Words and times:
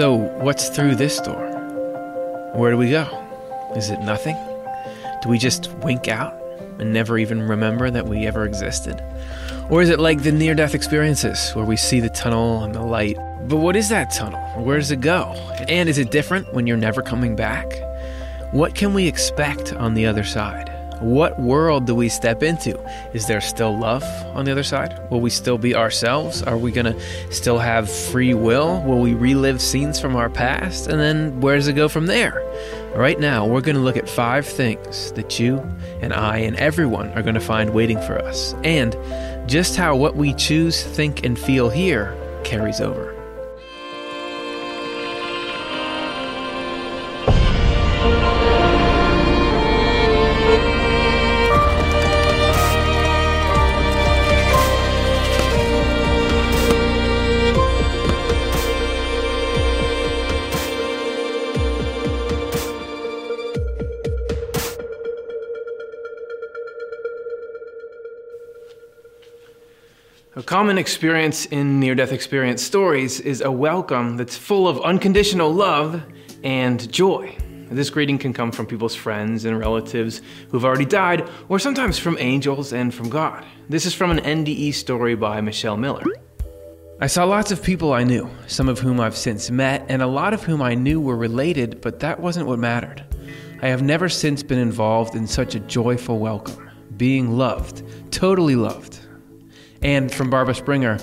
So, 0.00 0.14
what's 0.14 0.70
through 0.70 0.94
this 0.94 1.20
door? 1.20 1.50
Where 2.54 2.70
do 2.70 2.78
we 2.78 2.88
go? 2.88 3.04
Is 3.76 3.90
it 3.90 4.00
nothing? 4.00 4.34
Do 5.20 5.28
we 5.28 5.36
just 5.36 5.70
wink 5.82 6.08
out 6.08 6.32
and 6.78 6.90
never 6.90 7.18
even 7.18 7.42
remember 7.42 7.90
that 7.90 8.06
we 8.06 8.26
ever 8.26 8.46
existed? 8.46 8.98
Or 9.68 9.82
is 9.82 9.90
it 9.90 10.00
like 10.00 10.22
the 10.22 10.32
near 10.32 10.54
death 10.54 10.74
experiences 10.74 11.50
where 11.50 11.66
we 11.66 11.76
see 11.76 12.00
the 12.00 12.08
tunnel 12.08 12.64
and 12.64 12.74
the 12.74 12.80
light? 12.80 13.18
But 13.46 13.58
what 13.58 13.76
is 13.76 13.90
that 13.90 14.10
tunnel? 14.10 14.40
Where 14.62 14.78
does 14.78 14.90
it 14.90 15.02
go? 15.02 15.32
And 15.68 15.86
is 15.86 15.98
it 15.98 16.10
different 16.10 16.50
when 16.54 16.66
you're 16.66 16.78
never 16.78 17.02
coming 17.02 17.36
back? 17.36 17.70
What 18.52 18.74
can 18.74 18.94
we 18.94 19.06
expect 19.06 19.74
on 19.74 19.92
the 19.92 20.06
other 20.06 20.24
side? 20.24 20.69
What 21.00 21.40
world 21.40 21.86
do 21.86 21.94
we 21.94 22.10
step 22.10 22.42
into? 22.42 22.78
Is 23.14 23.26
there 23.26 23.40
still 23.40 23.76
love 23.76 24.04
on 24.34 24.44
the 24.44 24.52
other 24.52 24.62
side? 24.62 25.00
Will 25.10 25.20
we 25.20 25.30
still 25.30 25.56
be 25.56 25.74
ourselves? 25.74 26.42
Are 26.42 26.58
we 26.58 26.72
going 26.72 26.92
to 26.92 27.32
still 27.32 27.58
have 27.58 27.90
free 27.90 28.34
will? 28.34 28.82
Will 28.82 29.00
we 29.00 29.14
relive 29.14 29.62
scenes 29.62 29.98
from 29.98 30.14
our 30.14 30.28
past? 30.28 30.88
And 30.88 31.00
then 31.00 31.40
where 31.40 31.56
does 31.56 31.68
it 31.68 31.72
go 31.72 31.88
from 31.88 32.06
there? 32.06 32.42
Right 32.94 33.18
now, 33.18 33.46
we're 33.46 33.60
going 33.60 33.76
to 33.76 33.82
look 33.82 33.96
at 33.96 34.08
five 34.08 34.46
things 34.46 35.12
that 35.12 35.40
you 35.40 35.58
and 36.02 36.12
I 36.12 36.38
and 36.38 36.56
everyone 36.56 37.08
are 37.10 37.22
going 37.22 37.34
to 37.34 37.40
find 37.40 37.70
waiting 37.70 38.00
for 38.02 38.18
us, 38.18 38.54
and 38.64 38.96
just 39.48 39.76
how 39.76 39.96
what 39.96 40.16
we 40.16 40.34
choose, 40.34 40.82
think, 40.82 41.24
and 41.24 41.38
feel 41.38 41.70
here 41.70 42.16
carries 42.44 42.80
over. 42.80 43.19
Common 70.50 70.78
experience 70.78 71.46
in 71.46 71.78
near 71.78 71.94
death 71.94 72.10
experience 72.10 72.60
stories 72.60 73.20
is 73.20 73.40
a 73.40 73.48
welcome 73.52 74.16
that's 74.16 74.36
full 74.36 74.66
of 74.66 74.80
unconditional 74.80 75.54
love 75.54 76.02
and 76.42 76.92
joy. 76.92 77.32
This 77.70 77.88
greeting 77.88 78.18
can 78.18 78.32
come 78.32 78.50
from 78.50 78.66
people's 78.66 78.96
friends 78.96 79.44
and 79.44 79.56
relatives 79.56 80.20
who've 80.48 80.64
already 80.64 80.86
died, 80.86 81.30
or 81.48 81.60
sometimes 81.60 82.00
from 82.00 82.18
angels 82.18 82.72
and 82.72 82.92
from 82.92 83.08
God. 83.08 83.44
This 83.68 83.86
is 83.86 83.94
from 83.94 84.10
an 84.10 84.18
NDE 84.18 84.74
story 84.74 85.14
by 85.14 85.40
Michelle 85.40 85.76
Miller. 85.76 86.02
I 87.00 87.06
saw 87.06 87.22
lots 87.22 87.52
of 87.52 87.62
people 87.62 87.92
I 87.92 88.02
knew, 88.02 88.28
some 88.48 88.68
of 88.68 88.80
whom 88.80 88.98
I've 88.98 89.16
since 89.16 89.52
met, 89.52 89.86
and 89.88 90.02
a 90.02 90.08
lot 90.08 90.34
of 90.34 90.42
whom 90.42 90.62
I 90.62 90.74
knew 90.74 91.00
were 91.00 91.16
related, 91.16 91.80
but 91.80 92.00
that 92.00 92.18
wasn't 92.18 92.48
what 92.48 92.58
mattered. 92.58 93.04
I 93.62 93.68
have 93.68 93.82
never 93.82 94.08
since 94.08 94.42
been 94.42 94.58
involved 94.58 95.14
in 95.14 95.28
such 95.28 95.54
a 95.54 95.60
joyful 95.60 96.18
welcome, 96.18 96.68
being 96.96 97.38
loved, 97.38 97.84
totally 98.10 98.56
loved. 98.56 98.98
And 99.82 100.12
from 100.12 100.30
Barbara 100.30 100.54
Springer, 100.54 100.98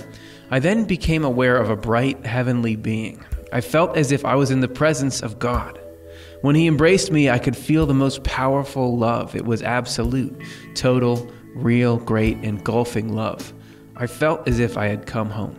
I 0.50 0.60
then 0.60 0.84
became 0.84 1.24
aware 1.24 1.56
of 1.56 1.70
a 1.70 1.76
bright 1.76 2.24
heavenly 2.24 2.76
being. 2.76 3.24
I 3.52 3.60
felt 3.60 3.96
as 3.96 4.12
if 4.12 4.24
I 4.24 4.34
was 4.34 4.50
in 4.50 4.60
the 4.60 4.68
presence 4.68 5.22
of 5.22 5.38
God. 5.38 5.78
When 6.42 6.54
he 6.54 6.66
embraced 6.66 7.10
me, 7.10 7.28
I 7.28 7.38
could 7.38 7.56
feel 7.56 7.86
the 7.86 7.94
most 7.94 8.22
powerful 8.22 8.96
love. 8.96 9.34
It 9.34 9.44
was 9.44 9.62
absolute, 9.62 10.40
total, 10.74 11.28
real, 11.54 11.96
great, 11.96 12.38
engulfing 12.44 13.14
love. 13.14 13.52
I 13.96 14.06
felt 14.06 14.46
as 14.46 14.60
if 14.60 14.76
I 14.76 14.86
had 14.86 15.06
come 15.06 15.30
home. 15.30 15.58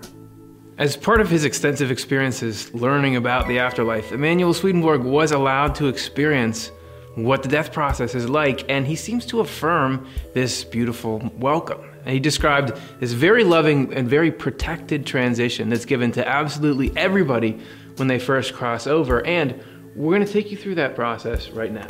As 0.78 0.96
part 0.96 1.19
of 1.19 1.30
his 1.30 1.44
extensive 1.44 1.91
experiences 1.91 2.74
learning 2.74 3.18
about 3.18 3.50
the 3.50 3.59
afterlife, 3.59 4.13
Emanuel 4.13 4.53
Swedenborg 4.53 5.01
was 5.01 5.34
allowed 5.34 5.75
to 5.75 5.88
experience 5.88 6.72
what 7.16 7.44
the 7.44 7.50
death 7.50 7.74
process 7.74 8.16
is 8.16 8.30
like, 8.30 8.63
and 8.69 8.88
he 8.88 8.96
seems 8.96 9.25
to 9.25 9.41
affirm 9.41 10.07
this 10.34 10.63
beautiful 10.63 11.30
welcome. 11.38 11.89
And 12.06 12.14
he 12.14 12.20
described 12.20 12.74
this 13.00 13.12
very 13.12 13.44
loving 13.44 13.94
and 13.94 14.10
very 14.10 14.32
protected 14.32 15.06
transition 15.06 15.70
that's 15.70 15.86
given 15.86 16.12
to 16.14 16.28
absolutely 16.28 16.96
everybody 16.96 17.60
when 17.98 18.08
they 18.08 18.20
first 18.20 18.54
cross 18.54 18.88
over. 18.88 19.26
And 19.26 19.62
we're 19.96 20.16
going 20.16 20.26
to 20.26 20.32
take 20.32 20.52
you 20.52 20.58
through 20.58 20.76
that 20.76 20.96
process 20.96 21.50
right 21.50 21.72
now. 21.72 21.88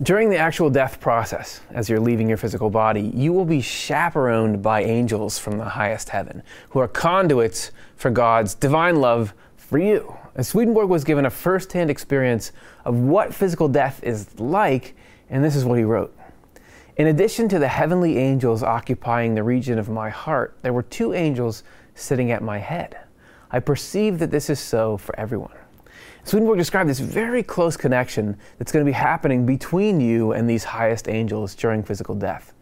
During 0.00 0.30
the 0.30 0.36
actual 0.36 0.70
death 0.70 1.00
process, 1.00 1.60
as 1.70 1.88
you're 1.88 1.98
leaving 1.98 2.28
your 2.28 2.36
physical 2.36 2.70
body, 2.70 3.10
you 3.14 3.32
will 3.32 3.44
be 3.44 3.60
chaperoned 3.60 4.62
by 4.62 4.84
angels 4.84 5.40
from 5.40 5.58
the 5.58 5.64
highest 5.64 6.10
heaven, 6.10 6.44
who 6.68 6.78
are 6.78 6.86
conduits 6.86 7.72
for 7.96 8.10
God's 8.10 8.54
divine 8.54 9.00
love 9.00 9.34
for 9.56 9.78
you. 9.78 10.16
And 10.36 10.46
Swedenborg 10.46 10.88
was 10.88 11.02
given 11.02 11.26
a 11.26 11.30
first 11.30 11.72
hand 11.72 11.90
experience 11.90 12.52
of 12.84 12.94
what 12.94 13.34
physical 13.34 13.66
death 13.66 14.00
is 14.04 14.38
like, 14.38 14.94
and 15.30 15.44
this 15.44 15.56
is 15.56 15.64
what 15.64 15.78
he 15.78 15.84
wrote. 15.84 16.16
In 16.98 17.06
addition 17.06 17.48
to 17.50 17.60
the 17.60 17.68
heavenly 17.68 18.18
angels 18.18 18.64
occupying 18.64 19.36
the 19.36 19.44
region 19.44 19.78
of 19.78 19.88
my 19.88 20.10
heart, 20.10 20.58
there 20.62 20.72
were 20.72 20.82
two 20.82 21.14
angels 21.14 21.62
sitting 21.94 22.32
at 22.32 22.42
my 22.42 22.58
head. 22.58 22.98
I 23.52 23.60
perceive 23.60 24.18
that 24.18 24.32
this 24.32 24.50
is 24.50 24.58
so 24.58 24.96
for 24.96 25.18
everyone. 25.18 25.54
Swedenborg 26.24 26.58
described 26.58 26.90
this 26.90 26.98
very 26.98 27.44
close 27.44 27.76
connection 27.76 28.36
that's 28.58 28.72
going 28.72 28.84
to 28.84 28.88
be 28.88 28.94
happening 28.94 29.46
between 29.46 30.00
you 30.00 30.32
and 30.32 30.50
these 30.50 30.64
highest 30.64 31.08
angels 31.08 31.54
during 31.54 31.84
physical 31.84 32.16
death. 32.16 32.52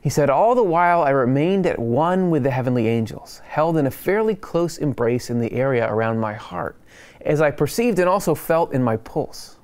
He 0.00 0.08
said, 0.08 0.30
All 0.30 0.54
the 0.54 0.62
while 0.62 1.02
I 1.02 1.10
remained 1.10 1.66
at 1.66 1.78
one 1.78 2.30
with 2.30 2.42
the 2.42 2.50
heavenly 2.50 2.88
angels, 2.88 3.42
held 3.44 3.76
in 3.76 3.86
a 3.86 3.90
fairly 3.90 4.34
close 4.34 4.78
embrace 4.78 5.28
in 5.28 5.40
the 5.40 5.52
area 5.52 5.92
around 5.92 6.18
my 6.18 6.32
heart, 6.32 6.80
as 7.20 7.42
I 7.42 7.50
perceived 7.50 7.98
and 7.98 8.08
also 8.08 8.34
felt 8.34 8.72
in 8.72 8.82
my 8.82 8.96
pulse. 8.96 9.58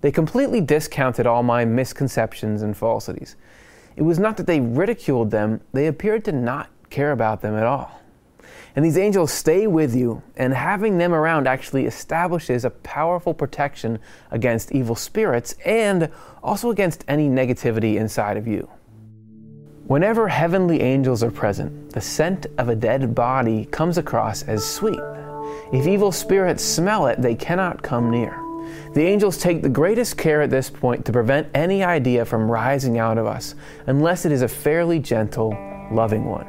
They 0.00 0.12
completely 0.12 0.60
discounted 0.60 1.26
all 1.26 1.42
my 1.42 1.64
misconceptions 1.64 2.62
and 2.62 2.76
falsities. 2.76 3.34
It 3.96 4.02
was 4.02 4.18
not 4.18 4.36
that 4.36 4.46
they 4.46 4.60
ridiculed 4.60 5.30
them, 5.30 5.60
they 5.72 5.86
appeared 5.86 6.24
to 6.24 6.32
not 6.32 6.68
care 6.90 7.12
about 7.12 7.42
them 7.42 7.54
at 7.54 7.64
all. 7.64 8.00
And 8.76 8.84
these 8.84 8.98
angels 8.98 9.32
stay 9.32 9.68
with 9.68 9.94
you, 9.94 10.22
and 10.36 10.52
having 10.52 10.98
them 10.98 11.14
around 11.14 11.46
actually 11.46 11.86
establishes 11.86 12.64
a 12.64 12.70
powerful 12.70 13.32
protection 13.32 14.00
against 14.32 14.72
evil 14.72 14.96
spirits 14.96 15.54
and 15.64 16.10
also 16.42 16.70
against 16.70 17.04
any 17.06 17.28
negativity 17.28 17.96
inside 17.96 18.36
of 18.36 18.48
you. 18.48 18.68
Whenever 19.86 20.28
heavenly 20.28 20.80
angels 20.80 21.22
are 21.22 21.30
present, 21.30 21.92
the 21.92 22.00
scent 22.00 22.46
of 22.58 22.68
a 22.68 22.74
dead 22.74 23.14
body 23.14 23.66
comes 23.66 23.98
across 23.98 24.42
as 24.42 24.64
sweet. 24.64 25.00
If 25.72 25.86
evil 25.86 26.10
spirits 26.10 26.64
smell 26.64 27.06
it, 27.06 27.22
they 27.22 27.34
cannot 27.34 27.82
come 27.82 28.10
near. 28.10 28.43
The 28.94 29.02
angels 29.02 29.38
take 29.38 29.62
the 29.62 29.68
greatest 29.68 30.16
care 30.16 30.42
at 30.42 30.50
this 30.50 30.70
point 30.70 31.04
to 31.06 31.12
prevent 31.12 31.48
any 31.54 31.82
idea 31.82 32.24
from 32.24 32.50
rising 32.50 32.98
out 32.98 33.18
of 33.18 33.26
us, 33.26 33.54
unless 33.86 34.24
it 34.24 34.32
is 34.32 34.42
a 34.42 34.48
fairly 34.48 34.98
gentle, 34.98 35.50
loving 35.90 36.24
one. 36.24 36.46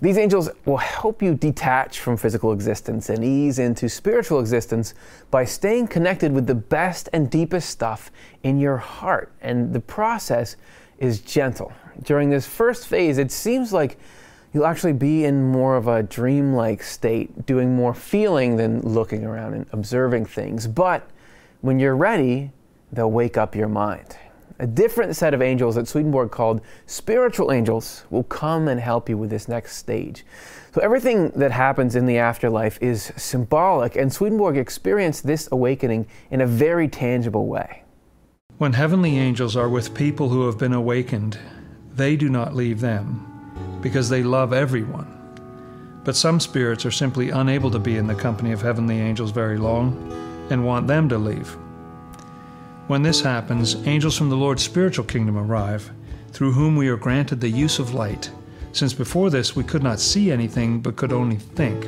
These 0.00 0.18
angels 0.18 0.50
will 0.66 0.76
help 0.76 1.22
you 1.22 1.34
detach 1.34 2.00
from 2.00 2.18
physical 2.18 2.52
existence 2.52 3.08
and 3.08 3.24
ease 3.24 3.58
into 3.58 3.88
spiritual 3.88 4.40
existence 4.40 4.92
by 5.30 5.46
staying 5.46 5.88
connected 5.88 6.32
with 6.32 6.46
the 6.46 6.54
best 6.54 7.08
and 7.14 7.30
deepest 7.30 7.70
stuff 7.70 8.10
in 8.42 8.58
your 8.58 8.76
heart. 8.76 9.32
And 9.40 9.72
the 9.72 9.80
process 9.80 10.56
is 10.98 11.20
gentle. 11.20 11.72
During 12.02 12.28
this 12.28 12.46
first 12.46 12.88
phase, 12.88 13.16
it 13.16 13.32
seems 13.32 13.72
like 13.72 13.98
you'll 14.56 14.64
actually 14.64 14.94
be 14.94 15.26
in 15.26 15.44
more 15.44 15.76
of 15.76 15.86
a 15.86 16.02
dreamlike 16.02 16.82
state, 16.82 17.44
doing 17.44 17.76
more 17.76 17.92
feeling 17.92 18.56
than 18.56 18.80
looking 18.80 19.22
around 19.22 19.52
and 19.52 19.66
observing 19.70 20.24
things. 20.24 20.66
But 20.66 21.06
when 21.60 21.78
you're 21.78 21.94
ready, 21.94 22.52
they'll 22.90 23.10
wake 23.10 23.36
up 23.36 23.54
your 23.54 23.68
mind. 23.68 24.16
A 24.58 24.66
different 24.66 25.14
set 25.14 25.34
of 25.34 25.42
angels 25.42 25.74
that 25.74 25.86
Swedenborg 25.86 26.30
called 26.30 26.62
spiritual 26.86 27.52
angels 27.52 28.06
will 28.08 28.22
come 28.22 28.66
and 28.66 28.80
help 28.80 29.10
you 29.10 29.18
with 29.18 29.28
this 29.28 29.46
next 29.46 29.76
stage. 29.76 30.24
So, 30.72 30.80
everything 30.80 31.32
that 31.36 31.52
happens 31.52 31.94
in 31.94 32.06
the 32.06 32.16
afterlife 32.16 32.78
is 32.80 33.12
symbolic, 33.14 33.94
and 33.94 34.10
Swedenborg 34.10 34.56
experienced 34.56 35.26
this 35.26 35.50
awakening 35.52 36.06
in 36.30 36.40
a 36.40 36.46
very 36.46 36.88
tangible 36.88 37.46
way. 37.46 37.82
When 38.56 38.72
heavenly 38.72 39.18
angels 39.18 39.54
are 39.54 39.68
with 39.68 39.94
people 39.94 40.30
who 40.30 40.46
have 40.46 40.56
been 40.56 40.72
awakened, 40.72 41.36
they 41.92 42.16
do 42.16 42.30
not 42.30 42.54
leave 42.54 42.80
them 42.80 43.35
because 43.86 44.08
they 44.08 44.24
love 44.24 44.52
everyone. 44.52 45.06
But 46.02 46.16
some 46.16 46.40
spirits 46.40 46.84
are 46.84 46.90
simply 46.90 47.30
unable 47.30 47.70
to 47.70 47.78
be 47.78 47.98
in 47.98 48.08
the 48.08 48.16
company 48.16 48.50
of 48.50 48.60
heavenly 48.60 48.98
angels 48.98 49.30
very 49.30 49.58
long 49.58 49.94
and 50.50 50.66
want 50.66 50.88
them 50.88 51.08
to 51.08 51.16
leave. 51.16 51.56
When 52.88 53.04
this 53.04 53.20
happens, 53.20 53.76
angels 53.86 54.18
from 54.18 54.28
the 54.28 54.36
Lord's 54.36 54.64
spiritual 54.64 55.04
kingdom 55.04 55.38
arrive, 55.38 55.88
through 56.32 56.54
whom 56.54 56.74
we 56.74 56.88
are 56.88 56.96
granted 56.96 57.40
the 57.40 57.48
use 57.48 57.78
of 57.78 57.94
light, 57.94 58.28
since 58.72 58.92
before 58.92 59.30
this 59.30 59.54
we 59.54 59.62
could 59.62 59.84
not 59.84 60.00
see 60.00 60.32
anything 60.32 60.80
but 60.80 60.96
could 60.96 61.12
only 61.12 61.36
think. 61.36 61.86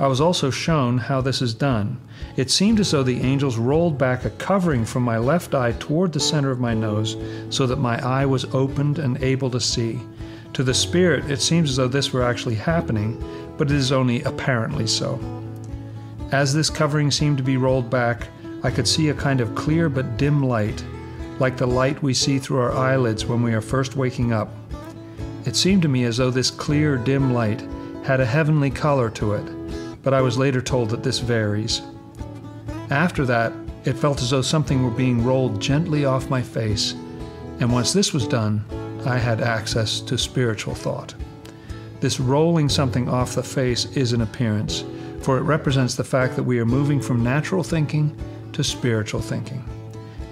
I 0.00 0.08
was 0.08 0.20
also 0.20 0.50
shown 0.50 0.98
how 0.98 1.20
this 1.20 1.40
is 1.40 1.54
done. 1.54 2.00
It 2.36 2.50
seemed 2.50 2.80
as 2.80 2.90
though 2.90 3.04
the 3.04 3.20
angels 3.20 3.56
rolled 3.56 3.98
back 3.98 4.24
a 4.24 4.30
covering 4.30 4.84
from 4.84 5.04
my 5.04 5.18
left 5.18 5.54
eye 5.54 5.76
toward 5.78 6.12
the 6.12 6.18
center 6.18 6.50
of 6.50 6.58
my 6.58 6.74
nose, 6.74 7.16
so 7.50 7.68
that 7.68 7.78
my 7.78 8.04
eye 8.04 8.26
was 8.26 8.46
opened 8.52 8.98
and 8.98 9.22
able 9.22 9.50
to 9.50 9.60
see 9.60 10.00
To 10.58 10.64
the 10.64 10.74
spirit, 10.74 11.30
it 11.30 11.40
seems 11.40 11.70
as 11.70 11.76
though 11.76 11.86
this 11.86 12.12
were 12.12 12.24
actually 12.24 12.56
happening, 12.56 13.22
but 13.56 13.70
it 13.70 13.76
is 13.76 13.92
only 13.92 14.24
apparently 14.24 14.88
so. 14.88 15.20
As 16.32 16.52
this 16.52 16.68
covering 16.68 17.12
seemed 17.12 17.36
to 17.36 17.44
be 17.44 17.56
rolled 17.56 17.88
back, 17.88 18.26
I 18.64 18.72
could 18.72 18.88
see 18.88 19.10
a 19.10 19.14
kind 19.14 19.40
of 19.40 19.54
clear 19.54 19.88
but 19.88 20.16
dim 20.16 20.42
light, 20.42 20.84
like 21.38 21.56
the 21.56 21.68
light 21.68 22.02
we 22.02 22.12
see 22.12 22.40
through 22.40 22.58
our 22.58 22.72
eyelids 22.72 23.24
when 23.24 23.40
we 23.40 23.54
are 23.54 23.60
first 23.60 23.94
waking 23.94 24.32
up. 24.32 24.52
It 25.44 25.54
seemed 25.54 25.82
to 25.82 25.88
me 25.88 26.02
as 26.02 26.16
though 26.16 26.32
this 26.32 26.50
clear, 26.50 26.96
dim 26.96 27.32
light 27.32 27.62
had 28.02 28.18
a 28.18 28.26
heavenly 28.26 28.70
color 28.70 29.10
to 29.10 29.34
it, 29.34 30.02
but 30.02 30.12
I 30.12 30.20
was 30.20 30.38
later 30.38 30.60
told 30.60 30.90
that 30.90 31.04
this 31.04 31.20
varies. 31.20 31.82
After 32.90 33.24
that, 33.26 33.52
it 33.84 33.92
felt 33.92 34.20
as 34.22 34.30
though 34.30 34.42
something 34.42 34.82
were 34.82 34.90
being 34.90 35.24
rolled 35.24 35.60
gently 35.60 36.04
off 36.04 36.28
my 36.28 36.42
face, 36.42 36.94
and 37.60 37.72
once 37.72 37.92
this 37.92 38.12
was 38.12 38.26
done, 38.26 38.64
I 39.06 39.18
had 39.18 39.40
access 39.40 40.00
to 40.00 40.18
spiritual 40.18 40.74
thought. 40.74 41.14
This 42.00 42.20
rolling 42.20 42.68
something 42.68 43.08
off 43.08 43.34
the 43.34 43.42
face 43.42 43.86
is 43.96 44.12
an 44.12 44.20
appearance, 44.20 44.84
for 45.20 45.38
it 45.38 45.42
represents 45.42 45.94
the 45.94 46.04
fact 46.04 46.36
that 46.36 46.42
we 46.42 46.58
are 46.58 46.66
moving 46.66 47.00
from 47.00 47.22
natural 47.22 47.62
thinking 47.62 48.16
to 48.52 48.62
spiritual 48.62 49.20
thinking. 49.20 49.64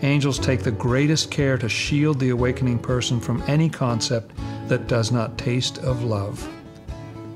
Angels 0.03 0.39
take 0.39 0.63
the 0.63 0.71
greatest 0.71 1.31
care 1.31 1.57
to 1.59 1.69
shield 1.69 2.21
the 2.21 2.31
awakening 2.31 2.79
person 2.79 3.19
from 3.19 3.43
any 3.47 3.69
concept 3.69 4.33
that 4.69 4.87
does 4.87 5.11
not 5.11 5.39
taste 5.39 5.79
of 5.79 6.05
love. 6.05 6.49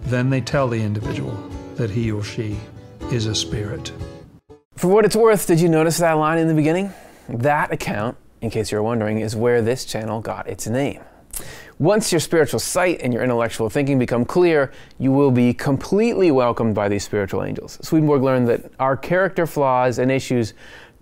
Then 0.04 0.30
they 0.30 0.40
tell 0.40 0.68
the 0.68 0.80
individual 0.80 1.34
that 1.76 1.90
he 1.90 2.12
or 2.12 2.22
she 2.22 2.58
is 3.10 3.26
a 3.26 3.34
spirit. 3.34 3.92
For 4.76 4.88
what 4.88 5.04
it's 5.04 5.16
worth, 5.16 5.46
did 5.46 5.60
you 5.60 5.68
notice 5.68 5.98
that 5.98 6.12
line 6.12 6.38
in 6.38 6.48
the 6.48 6.54
beginning? 6.54 6.92
That 7.28 7.72
account, 7.72 8.16
in 8.40 8.50
case 8.50 8.70
you're 8.72 8.82
wondering, 8.82 9.20
is 9.20 9.34
where 9.34 9.62
this 9.62 9.84
channel 9.84 10.20
got 10.20 10.48
its 10.48 10.66
name. 10.66 11.00
Once 11.80 12.12
your 12.12 12.20
spiritual 12.20 12.60
sight 12.60 13.00
and 13.00 13.10
your 13.10 13.22
intellectual 13.22 13.70
thinking 13.70 13.98
become 13.98 14.22
clear, 14.22 14.70
you 14.98 15.10
will 15.10 15.30
be 15.30 15.54
completely 15.54 16.30
welcomed 16.30 16.74
by 16.74 16.90
these 16.90 17.02
spiritual 17.02 17.42
angels. 17.42 17.78
Swedenborg 17.80 18.20
learned 18.20 18.46
that 18.46 18.70
our 18.78 18.94
character 18.94 19.46
flaws 19.46 19.98
and 19.98 20.12
issues 20.12 20.52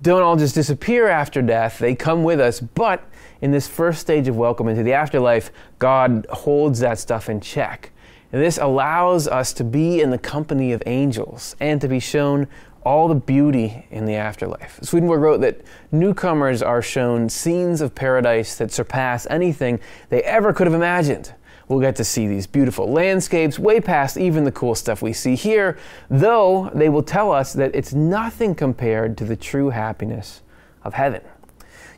don't 0.03 0.23
all 0.23 0.37
just 0.37 0.55
disappear 0.55 1.09
after 1.09 1.43
death, 1.43 1.81
they 1.81 1.97
come 1.97 2.23
with 2.23 2.39
us, 2.39 2.61
but 2.61 3.03
in 3.41 3.51
this 3.51 3.67
first 3.67 4.01
stage 4.01 4.29
of 4.29 4.37
welcome 4.37 4.69
into 4.69 4.85
the 4.85 4.93
afterlife, 4.93 5.51
God 5.81 6.25
holds 6.31 6.79
that 6.79 7.01
stuff 7.01 7.29
in 7.29 7.41
check. 7.41 7.91
And 8.31 8.41
this 8.41 8.57
allows 8.59 9.27
us 9.27 9.53
to 9.55 9.65
be 9.65 10.01
in 10.01 10.11
the 10.11 10.19
company 10.19 10.71
of 10.71 10.81
angels 10.87 11.57
and 11.59 11.81
to 11.81 11.89
be 11.89 11.99
shown 11.99 12.47
all 12.89 13.07
the 13.07 13.15
beauty 13.15 13.87
in 13.91 14.07
the 14.07 14.15
afterlife. 14.15 14.79
Swedenborg 14.83 15.21
wrote 15.21 15.43
that 15.43 15.61
newcomers 15.93 16.63
are 16.63 16.81
shown 16.81 17.29
scenes 17.29 17.83
of 17.83 17.95
paradise 17.95 18.57
that 18.57 18.73
surpass 18.73 19.27
anything 19.29 19.79
they 20.09 20.23
ever 20.23 20.55
could 20.55 20.67
have 20.67 20.73
imagined. 20.73 21.35
We'll 21.69 21.81
get 21.81 21.97
to 21.97 22.05
see 22.05 22.27
these 22.27 22.47
beautiful 22.47 22.91
landscapes 22.91 23.59
way 23.59 23.79
past 23.79 24.17
even 24.17 24.45
the 24.45 24.53
cool 24.53 24.75
stuff 24.75 25.03
we 25.03 25.13
see 25.13 25.35
here, 25.35 25.77
though 26.09 26.71
they 26.75 26.89
will 26.89 27.03
tell 27.03 27.31
us 27.31 27.53
that 27.53 27.75
it's 27.75 27.93
nothing 27.93 28.55
compared 28.55 29.19
to 29.19 29.27
the 29.27 29.37
true 29.37 29.69
happiness 29.69 30.41
of 30.83 30.95
heaven. 30.95 31.21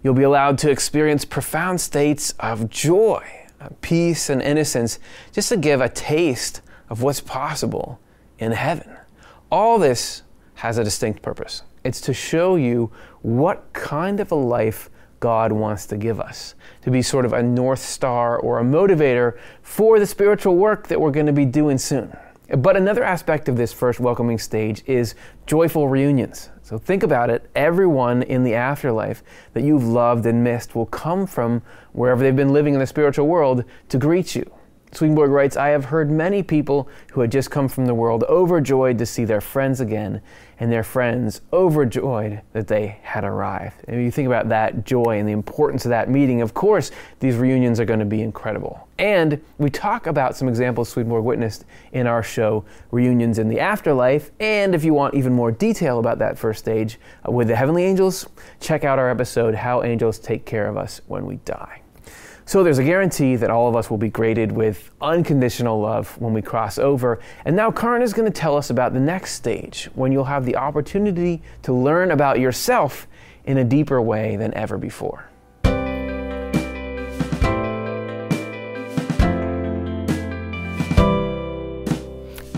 You'll 0.03 0.15
be 0.15 0.25
allowed 0.25 0.59
to 0.59 0.73
experience 0.73 1.25
profound 1.25 1.81
states 1.81 2.35
of 2.41 2.69
joy, 2.69 3.25
peace, 3.81 4.29
and 4.29 4.43
innocence 4.43 4.99
just 5.31 5.51
to 5.51 5.57
give 5.57 5.81
a 5.81 5.89
taste 5.89 6.63
of 6.89 7.01
what's 7.01 7.21
possible 7.21 8.01
in 8.41 8.51
heaven. 8.51 8.91
All 9.53 9.79
this 9.79 10.23
has 10.61 10.77
a 10.77 10.85
distinct 10.85 11.23
purpose. 11.23 11.63
It's 11.85 12.03
to 12.03 12.13
show 12.13 12.57
you 12.57 12.93
what 13.23 13.73
kind 13.73 14.21
of 14.21 14.31
a 14.31 14.35
life 14.35 14.91
God 15.19 15.53
wants 15.53 15.87
to 15.87 15.97
give 15.97 16.21
us, 16.21 16.55
to 16.83 16.91
be 16.91 17.01
sort 17.01 17.25
of 17.25 17.33
a 17.33 17.43
north 17.43 17.79
star 17.79 18.39
or 18.39 18.59
a 18.59 18.63
motivator 18.63 19.39
for 19.63 19.99
the 19.99 20.05
spiritual 20.05 20.57
work 20.57 20.87
that 20.89 21.01
we're 21.01 21.13
going 21.13 21.25
to 21.25 21.33
be 21.33 21.47
doing 21.47 21.79
soon. 21.79 22.15
But 22.59 22.77
another 22.77 23.03
aspect 23.03 23.49
of 23.49 23.57
this 23.57 23.73
first 23.73 24.01
welcoming 24.01 24.39
stage 24.39 24.83
is 24.85 25.15
joyful 25.47 25.89
reunions. 25.89 26.51
So 26.63 26.77
think 26.77 27.03
about 27.03 27.31
it. 27.31 27.49
Everyone 27.57 28.23
in 28.23 28.45
the 28.45 28.55
afterlife 28.55 29.23
that 29.55 29.65
you've 29.65 29.85
loved 29.85 30.27
and 30.27 30.45
missed 30.45 30.75
will 30.75 30.87
come 30.87 31.27
from 31.27 31.63
wherever 31.93 32.23
they've 32.23 32.37
been 32.37 32.53
living 32.53 32.75
in 32.75 32.81
the 32.81 32.87
spiritual 32.87 33.29
world 33.29 33.65
to 33.89 33.97
greet 33.97 34.35
you. 34.35 34.53
Swedenborg 34.93 35.31
writes, 35.31 35.57
I 35.57 35.69
have 35.69 35.85
heard 35.87 36.11
many 36.11 36.43
people 36.43 36.89
who 37.13 37.21
had 37.21 37.31
just 37.31 37.51
come 37.51 37.69
from 37.69 37.87
the 37.87 37.95
world 37.95 38.25
overjoyed 38.25 38.99
to 38.99 39.07
see 39.07 39.25
their 39.25 39.41
friends 39.41 39.81
again, 39.81 40.21
and 40.61 40.71
their 40.71 40.85
friends 40.85 41.41
overjoyed 41.53 42.43
that 42.53 42.69
they 42.69 42.99
had 43.03 43.25
arrived. 43.25 43.77
And 43.89 44.03
you 44.03 44.11
think 44.11 44.27
about 44.27 44.51
that 44.51 44.85
joy 44.85 45.19
and 45.19 45.27
the 45.27 45.33
importance 45.33 45.87
of 45.87 45.89
that 45.89 46.11
meeting, 46.11 46.43
of 46.43 46.53
course, 46.53 46.91
these 47.19 47.37
reunions 47.37 47.81
are 47.81 47.87
going 47.87 47.99
to 47.99 48.05
be 48.05 48.21
incredible. 48.21 48.87
And 48.99 49.43
we 49.57 49.71
talk 49.71 50.07
about 50.07 50.37
some 50.37 50.47
examples 50.47 50.91
Swedenborg 50.91 51.25
witnessed 51.25 51.65
in 51.93 52.07
our 52.07 52.23
show, 52.23 52.67
Reunions 52.91 53.39
in 53.39 53.49
the 53.49 53.59
Afterlife. 53.59 54.31
And 54.39 54.75
if 54.75 54.85
you 54.85 54.93
want 54.93 55.15
even 55.15 55.33
more 55.33 55.51
detail 55.51 55.99
about 55.99 56.19
that 56.19 56.39
first 56.39 56.61
stage 56.61 57.01
uh, 57.27 57.33
with 57.33 57.49
the 57.49 57.57
heavenly 57.57 57.85
angels, 57.85 58.29
check 58.61 58.85
out 58.85 58.99
our 58.99 59.09
episode, 59.09 59.55
How 59.55 59.83
Angels 59.83 60.19
Take 60.19 60.45
Care 60.45 60.69
of 60.69 60.77
Us 60.77 61.01
When 61.07 61.25
We 61.25 61.37
Die. 61.37 61.80
So 62.51 62.65
there's 62.65 62.79
a 62.79 62.85
guarantee 62.85 63.37
that 63.37 63.49
all 63.49 63.69
of 63.69 63.77
us 63.77 63.91
will 63.91 63.97
be 63.97 64.09
graded 64.09 64.51
with 64.51 64.91
unconditional 65.01 65.81
love 65.81 66.21
when 66.21 66.33
we 66.33 66.43
cross 66.43 66.79
over. 66.79 67.21
And 67.45 67.55
now 67.55 67.71
Karin 67.71 68.03
is 68.03 68.13
going 68.13 68.27
to 68.27 68.37
tell 68.37 68.57
us 68.57 68.71
about 68.71 68.93
the 68.93 68.99
next 68.99 69.35
stage 69.35 69.89
when 69.95 70.11
you'll 70.11 70.25
have 70.25 70.45
the 70.45 70.57
opportunity 70.57 71.43
to 71.63 71.73
learn 71.73 72.11
about 72.11 72.41
yourself 72.41 73.07
in 73.45 73.59
a 73.59 73.63
deeper 73.63 74.03
way 74.03 74.35
than 74.35 74.53
ever 74.55 74.79
before. 74.79 75.27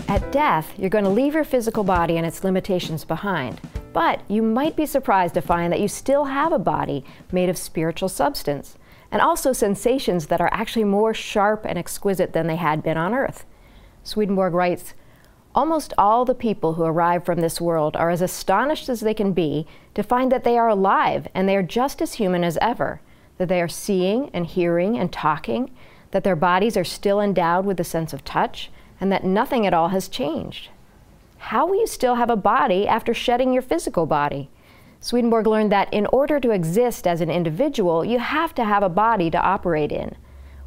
At 0.07 0.31
death, 0.31 0.73
you're 0.75 0.89
going 0.89 1.03
to 1.03 1.11
leave 1.11 1.35
your 1.35 1.43
physical 1.43 1.83
body 1.83 2.17
and 2.17 2.25
its 2.25 2.43
limitations 2.43 3.05
behind. 3.05 3.61
But 3.93 4.21
you 4.27 4.41
might 4.41 4.75
be 4.75 4.87
surprised 4.87 5.35
to 5.35 5.41
find 5.43 5.71
that 5.71 5.79
you 5.79 5.87
still 5.87 6.25
have 6.25 6.51
a 6.51 6.57
body 6.57 7.05
made 7.31 7.49
of 7.49 7.59
spiritual 7.59 8.09
substance 8.09 8.79
and 9.13 9.21
also 9.21 9.53
sensations 9.53 10.25
that 10.25 10.41
are 10.41 10.49
actually 10.51 10.83
more 10.83 11.13
sharp 11.13 11.65
and 11.65 11.77
exquisite 11.77 12.33
than 12.33 12.47
they 12.47 12.55
had 12.55 12.81
been 12.81 12.97
on 12.97 13.13
Earth. 13.13 13.45
Swedenborg 14.01 14.55
writes 14.55 14.95
Almost 15.53 15.93
all 15.99 16.25
the 16.25 16.33
people 16.33 16.73
who 16.73 16.83
arrive 16.83 17.23
from 17.23 17.39
this 17.39 17.61
world 17.61 17.95
are 17.95 18.09
as 18.09 18.23
astonished 18.23 18.89
as 18.89 19.01
they 19.01 19.13
can 19.13 19.31
be 19.31 19.67
to 19.93 20.01
find 20.01 20.31
that 20.31 20.43
they 20.43 20.57
are 20.57 20.67
alive 20.67 21.27
and 21.35 21.47
they 21.47 21.55
are 21.55 21.61
just 21.61 22.01
as 22.01 22.15
human 22.15 22.43
as 22.43 22.57
ever, 22.59 23.01
that 23.37 23.49
they 23.49 23.61
are 23.61 23.67
seeing 23.67 24.31
and 24.33 24.47
hearing 24.47 24.97
and 24.97 25.13
talking, 25.13 25.69
that 26.09 26.23
their 26.23 26.35
bodies 26.35 26.75
are 26.75 26.83
still 26.83 27.21
endowed 27.21 27.67
with 27.67 27.77
the 27.77 27.83
sense 27.83 28.13
of 28.13 28.25
touch, 28.25 28.71
and 28.99 29.11
that 29.11 29.23
nothing 29.23 29.67
at 29.67 29.75
all 29.75 29.89
has 29.89 30.07
changed. 30.07 30.69
How 31.37 31.67
will 31.67 31.79
you 31.79 31.85
still 31.85 32.15
have 32.15 32.31
a 32.31 32.35
body 32.35 32.87
after 32.87 33.13
shedding 33.13 33.53
your 33.53 33.61
physical 33.61 34.07
body? 34.07 34.49
Swedenborg 35.03 35.47
learned 35.47 35.69
that 35.73 35.93
in 35.93 36.05
order 36.13 36.39
to 36.39 36.51
exist 36.51 37.05
as 37.05 37.19
an 37.19 37.29
individual, 37.29 38.05
you 38.05 38.19
have 38.19 38.55
to 38.55 38.63
have 38.63 38.83
a 38.83 38.87
body 38.87 39.29
to 39.31 39.37
operate 39.37 39.91
in. 39.91 40.15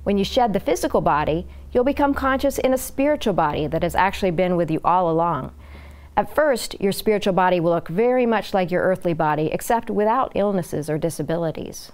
When 0.03 0.19
you 0.19 0.25
shed 0.25 0.53
the 0.53 0.61
physical 0.61 1.01
body, 1.01 1.47
you'll 1.73 1.85
become 1.85 2.13
conscious 2.13 2.59
in 2.59 2.75
a 2.75 2.79
spiritual 2.79 3.33
body 3.33 3.67
that 3.67 3.83
has 3.83 3.95
actually 3.95 4.33
been 4.33 4.55
with 4.55 4.71
you 4.71 4.79
all 4.85 5.11
along. 5.11 5.55
At 6.19 6.35
first, 6.35 6.79
your 6.79 6.93
spiritual 6.93 7.33
body 7.33 7.61
will 7.61 7.71
look 7.71 7.89
very 7.89 8.27
much 8.27 8.53
like 8.53 8.71
your 8.71 8.83
earthly 8.83 9.15
body, 9.15 9.47
except 9.47 9.89
without 9.89 10.33
illnesses 10.35 10.91
or 10.91 10.99
disabilities. 10.99 11.91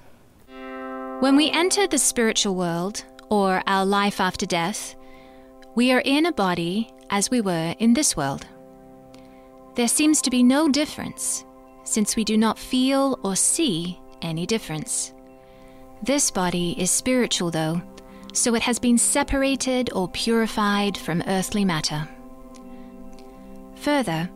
When 1.21 1.37
we 1.37 1.49
enter 1.49 1.87
the 1.87 1.97
spiritual 1.97 2.57
world, 2.57 3.05
or 3.31 3.63
our 3.69 3.87
life 3.87 4.21
after 4.21 4.47
death, 4.47 4.97
we 5.77 5.93
are 5.93 6.03
in 6.05 6.27
a 6.27 6.33
body 6.33 6.93
as 7.09 7.31
we 7.31 7.41
were 7.41 7.77
in 7.79 7.95
this 7.95 8.17
world. 8.17 8.49
There 9.77 9.87
seems 9.87 10.21
to 10.23 10.31
be 10.31 10.43
no 10.43 10.69
difference 10.69 11.45
since 11.85 12.17
we 12.17 12.25
do 12.25 12.37
not 12.37 12.59
feel 12.59 13.19
or 13.23 13.37
see 13.37 13.99
any 14.23 14.47
difference. 14.47 15.13
This 16.03 16.31
body 16.31 16.75
is 16.79 16.91
spiritual, 16.91 17.51
though, 17.51 17.81
so 18.33 18.55
it 18.55 18.63
has 18.63 18.79
been 18.79 18.99
separated 18.99 19.91
or 19.93 20.09
purified 20.09 20.97
from 20.97 21.23
earthly 21.27 21.65
matter. 21.65 22.09
Further, 23.77 24.31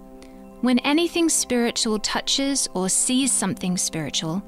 when 0.61 0.79
anything 0.81 1.29
spiritual 1.29 1.99
touches 1.99 2.69
or 2.75 2.89
sees 2.89 3.33
something 3.33 3.77
spiritual, 3.77 4.43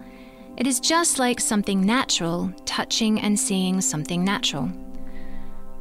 it 0.57 0.67
is 0.67 0.81
just 0.81 1.19
like 1.19 1.41
something 1.41 1.81
natural 1.85 2.53
touching 2.65 3.21
and 3.21 3.39
seeing 3.39 3.81
something 3.81 4.25
natural. 4.25 4.71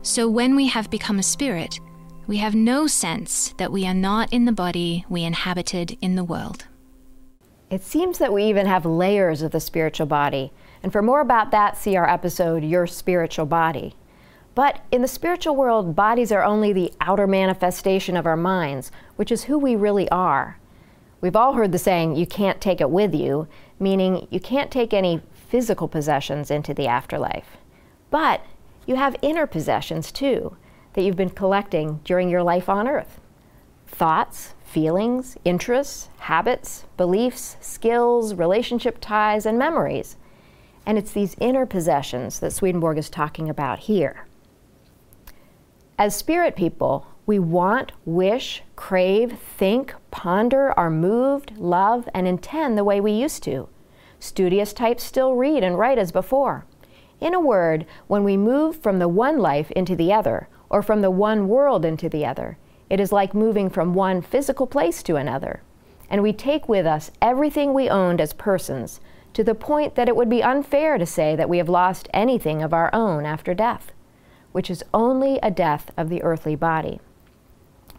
So 0.03 0.29
when 0.29 0.55
we 0.55 0.67
have 0.67 0.89
become 0.89 1.19
a 1.19 1.23
spirit, 1.23 1.79
we 2.27 2.37
have 2.37 2.55
no 2.55 2.87
sense 2.87 3.53
that 3.57 3.71
we 3.71 3.87
are 3.87 3.93
not 3.93 4.31
in 4.31 4.45
the 4.45 4.51
body 4.51 5.05
we 5.09 5.23
inhabited 5.23 5.97
in 6.01 6.15
the 6.15 6.23
world. 6.23 6.65
It 7.69 7.83
seems 7.83 8.17
that 8.19 8.31
we 8.31 8.43
even 8.45 8.65
have 8.65 8.85
layers 8.85 9.41
of 9.41 9.51
the 9.51 9.59
spiritual 9.59 10.07
body. 10.07 10.53
And 10.81 10.91
for 10.91 11.01
more 11.01 11.19
about 11.19 11.51
that, 11.51 11.75
see 11.75 11.97
our 11.97 12.09
episode, 12.09 12.63
Your 12.63 12.87
Spiritual 12.87 13.45
Body. 13.45 13.95
But 14.55 14.79
in 14.91 15.01
the 15.01 15.07
spiritual 15.07 15.55
world, 15.55 15.95
bodies 15.95 16.31
are 16.31 16.43
only 16.43 16.71
the 16.71 16.93
outer 17.01 17.27
manifestation 17.27 18.15
of 18.15 18.25
our 18.25 18.37
minds, 18.37 18.91
which 19.17 19.31
is 19.31 19.43
who 19.43 19.59
we 19.59 19.75
really 19.75 20.09
are. 20.09 20.57
We've 21.19 21.35
all 21.35 21.53
heard 21.53 21.71
the 21.71 21.77
saying, 21.77 22.15
you 22.15 22.25
can't 22.25 22.61
take 22.61 22.79
it 22.79 22.89
with 22.89 23.13
you, 23.13 23.47
meaning 23.79 24.27
you 24.31 24.39
can't 24.39 24.71
take 24.71 24.93
any 24.93 25.21
physical 25.33 25.87
possessions 25.87 26.49
into 26.49 26.73
the 26.73 26.87
afterlife. 26.87 27.57
But 28.09 28.45
you 28.85 28.95
have 28.95 29.15
inner 29.21 29.45
possessions 29.45 30.11
too 30.11 30.55
that 30.93 31.03
you've 31.03 31.15
been 31.15 31.29
collecting 31.29 31.99
during 32.03 32.29
your 32.29 32.43
life 32.43 32.69
on 32.69 32.87
earth 32.87 33.19
thoughts, 33.87 34.53
feelings, 34.67 35.37
interests, 35.45 36.09
habits, 36.19 36.85
beliefs, 36.97 37.55
skills, 37.61 38.33
relationship 38.33 38.97
ties, 38.99 39.45
and 39.45 39.57
memories. 39.57 40.17
And 40.85 40.97
it's 40.97 41.11
these 41.11 41.35
inner 41.39 41.65
possessions 41.65 42.39
that 42.39 42.53
Swedenborg 42.53 42.97
is 42.97 43.09
talking 43.09 43.49
about 43.49 43.79
here. 43.79 44.27
As 45.97 46.15
spirit 46.15 46.55
people, 46.55 47.07
we 47.25 47.39
want, 47.39 47.91
wish, 48.05 48.61
crave, 48.75 49.39
think, 49.39 49.95
ponder, 50.11 50.71
are 50.77 50.89
moved, 50.89 51.57
love, 51.57 52.07
and 52.13 52.27
intend 52.27 52.77
the 52.77 52.83
way 52.83 53.01
we 53.01 53.11
used 53.11 53.43
to. 53.43 53.67
Studious 54.19 54.73
types 54.73 55.03
still 55.03 55.35
read 55.35 55.63
and 55.63 55.77
write 55.77 55.97
as 55.97 56.11
before. 56.11 56.65
In 57.19 57.33
a 57.33 57.39
word, 57.39 57.85
when 58.07 58.23
we 58.23 58.37
move 58.37 58.81
from 58.81 58.99
the 58.99 59.07
one 59.07 59.39
life 59.39 59.71
into 59.71 59.95
the 59.95 60.13
other, 60.13 60.49
or 60.69 60.81
from 60.81 61.01
the 61.01 61.11
one 61.11 61.47
world 61.47 61.83
into 61.83 62.09
the 62.09 62.25
other, 62.25 62.57
it 62.89 62.99
is 62.99 63.11
like 63.11 63.33
moving 63.33 63.69
from 63.69 63.93
one 63.93 64.21
physical 64.21 64.67
place 64.67 65.03
to 65.03 65.15
another. 65.15 65.61
And 66.09 66.23
we 66.23 66.33
take 66.33 66.69
with 66.69 66.85
us 66.85 67.11
everything 67.21 67.73
we 67.73 67.89
owned 67.89 68.21
as 68.21 68.33
persons 68.33 69.01
to 69.33 69.43
the 69.43 69.55
point 69.55 69.95
that 69.95 70.07
it 70.07 70.15
would 70.15 70.29
be 70.29 70.41
unfair 70.41 70.97
to 70.97 71.05
say 71.05 71.35
that 71.35 71.49
we 71.49 71.57
have 71.57 71.69
lost 71.69 72.07
anything 72.13 72.61
of 72.63 72.73
our 72.73 72.89
own 72.93 73.25
after 73.25 73.53
death, 73.53 73.91
which 74.51 74.71
is 74.71 74.83
only 74.93 75.37
a 75.43 75.51
death 75.51 75.91
of 75.97 76.09
the 76.09 76.23
earthly 76.23 76.55
body. 76.55 76.99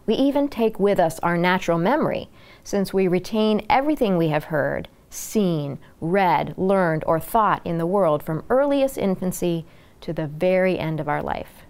We 0.05 0.15
even 0.15 0.49
take 0.49 0.79
with 0.79 0.99
us 0.99 1.19
our 1.19 1.37
natural 1.37 1.77
memory, 1.77 2.29
since 2.63 2.93
we 2.93 3.07
retain 3.07 3.65
everything 3.69 4.17
we 4.17 4.29
have 4.29 4.45
heard, 4.45 4.87
seen, 5.09 5.77
read, 6.01 6.55
learned, 6.57 7.03
or 7.05 7.19
thought 7.19 7.61
in 7.63 7.77
the 7.77 7.85
world 7.85 8.23
from 8.23 8.43
earliest 8.49 8.97
infancy 8.97 9.65
to 10.01 10.11
the 10.11 10.27
very 10.27 10.79
end 10.79 10.99
of 10.99 11.07
our 11.07 11.21
life. 11.21 11.63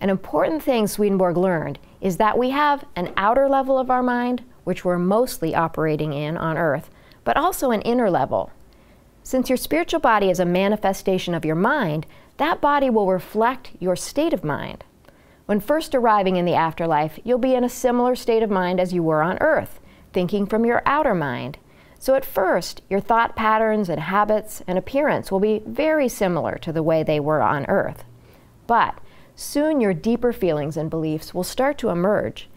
An 0.00 0.10
important 0.10 0.62
thing 0.62 0.86
Swedenborg 0.86 1.36
learned 1.36 1.78
is 2.00 2.18
that 2.18 2.36
we 2.36 2.50
have 2.50 2.84
an 2.94 3.12
outer 3.16 3.48
level 3.48 3.78
of 3.78 3.90
our 3.90 4.02
mind, 4.02 4.44
which 4.64 4.84
we're 4.84 4.98
mostly 4.98 5.54
operating 5.54 6.12
in 6.12 6.36
on 6.36 6.58
earth, 6.58 6.90
but 7.24 7.36
also 7.36 7.70
an 7.70 7.80
inner 7.82 8.10
level. 8.10 8.50
Since 9.22 9.48
your 9.48 9.56
spiritual 9.56 10.00
body 10.00 10.30
is 10.30 10.38
a 10.38 10.44
manifestation 10.44 11.34
of 11.34 11.44
your 11.44 11.56
mind, 11.56 12.06
that 12.36 12.60
body 12.60 12.90
will 12.90 13.08
reflect 13.08 13.72
your 13.80 13.96
state 13.96 14.32
of 14.32 14.44
mind. 14.44 14.84
When 15.46 15.60
first 15.60 15.94
arriving 15.94 16.36
in 16.36 16.44
the 16.44 16.54
afterlife, 16.54 17.18
you'll 17.24 17.38
be 17.38 17.54
in 17.54 17.64
a 17.64 17.68
similar 17.68 18.14
state 18.14 18.42
of 18.42 18.50
mind 18.50 18.78
as 18.78 18.92
you 18.92 19.02
were 19.02 19.22
on 19.22 19.38
earth, 19.40 19.80
thinking 20.12 20.46
from 20.46 20.64
your 20.64 20.82
outer 20.84 21.14
mind. 21.14 21.58
So 21.98 22.14
at 22.14 22.24
first, 22.24 22.82
your 22.90 23.00
thought 23.00 23.34
patterns 23.34 23.88
and 23.88 24.00
habits 24.00 24.62
and 24.66 24.76
appearance 24.76 25.32
will 25.32 25.40
be 25.40 25.62
very 25.66 26.08
similar 26.08 26.58
to 26.58 26.72
the 26.72 26.82
way 26.82 27.02
they 27.02 27.18
were 27.18 27.42
on 27.42 27.64
earth. 27.66 28.04
But 28.66 28.98
soon 29.36 29.80
your 29.80 29.94
deeper 29.94 30.32
feelings 30.32 30.76
and 30.76 30.90
beliefs 30.90 31.34
will 31.34 31.44
start 31.44 31.76
to 31.78 31.90
emerge. 31.90 32.48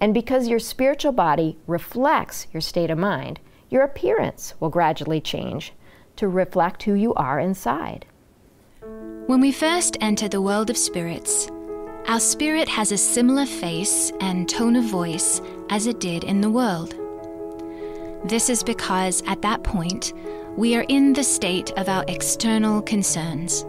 And 0.00 0.12
because 0.12 0.48
your 0.48 0.58
spiritual 0.58 1.12
body 1.12 1.56
reflects 1.66 2.48
your 2.52 2.60
state 2.60 2.90
of 2.90 2.98
mind, 2.98 3.38
your 3.70 3.82
appearance 3.82 4.54
will 4.60 4.68
gradually 4.68 5.20
change 5.20 5.72
to 6.16 6.28
reflect 6.28 6.82
who 6.82 6.94
you 6.94 7.14
are 7.14 7.38
inside. 7.38 8.04
When 9.26 9.40
we 9.40 9.52
first 9.52 9.96
enter 10.00 10.28
the 10.28 10.42
world 10.42 10.68
of 10.68 10.76
spirits, 10.76 11.48
our 12.06 12.20
spirit 12.20 12.68
has 12.68 12.92
a 12.92 12.98
similar 12.98 13.46
face 13.46 14.12
and 14.20 14.48
tone 14.48 14.76
of 14.76 14.84
voice 14.84 15.40
as 15.70 15.86
it 15.86 16.00
did 16.00 16.24
in 16.24 16.40
the 16.40 16.50
world. 16.50 16.94
This 18.24 18.50
is 18.50 18.62
because 18.62 19.22
at 19.26 19.40
that 19.42 19.62
point, 19.62 20.12
we 20.56 20.76
are 20.76 20.84
in 20.88 21.12
the 21.12 21.24
state 21.24 21.70
of 21.72 21.88
our 21.88 22.04
external 22.08 22.82
concerns 22.82 23.64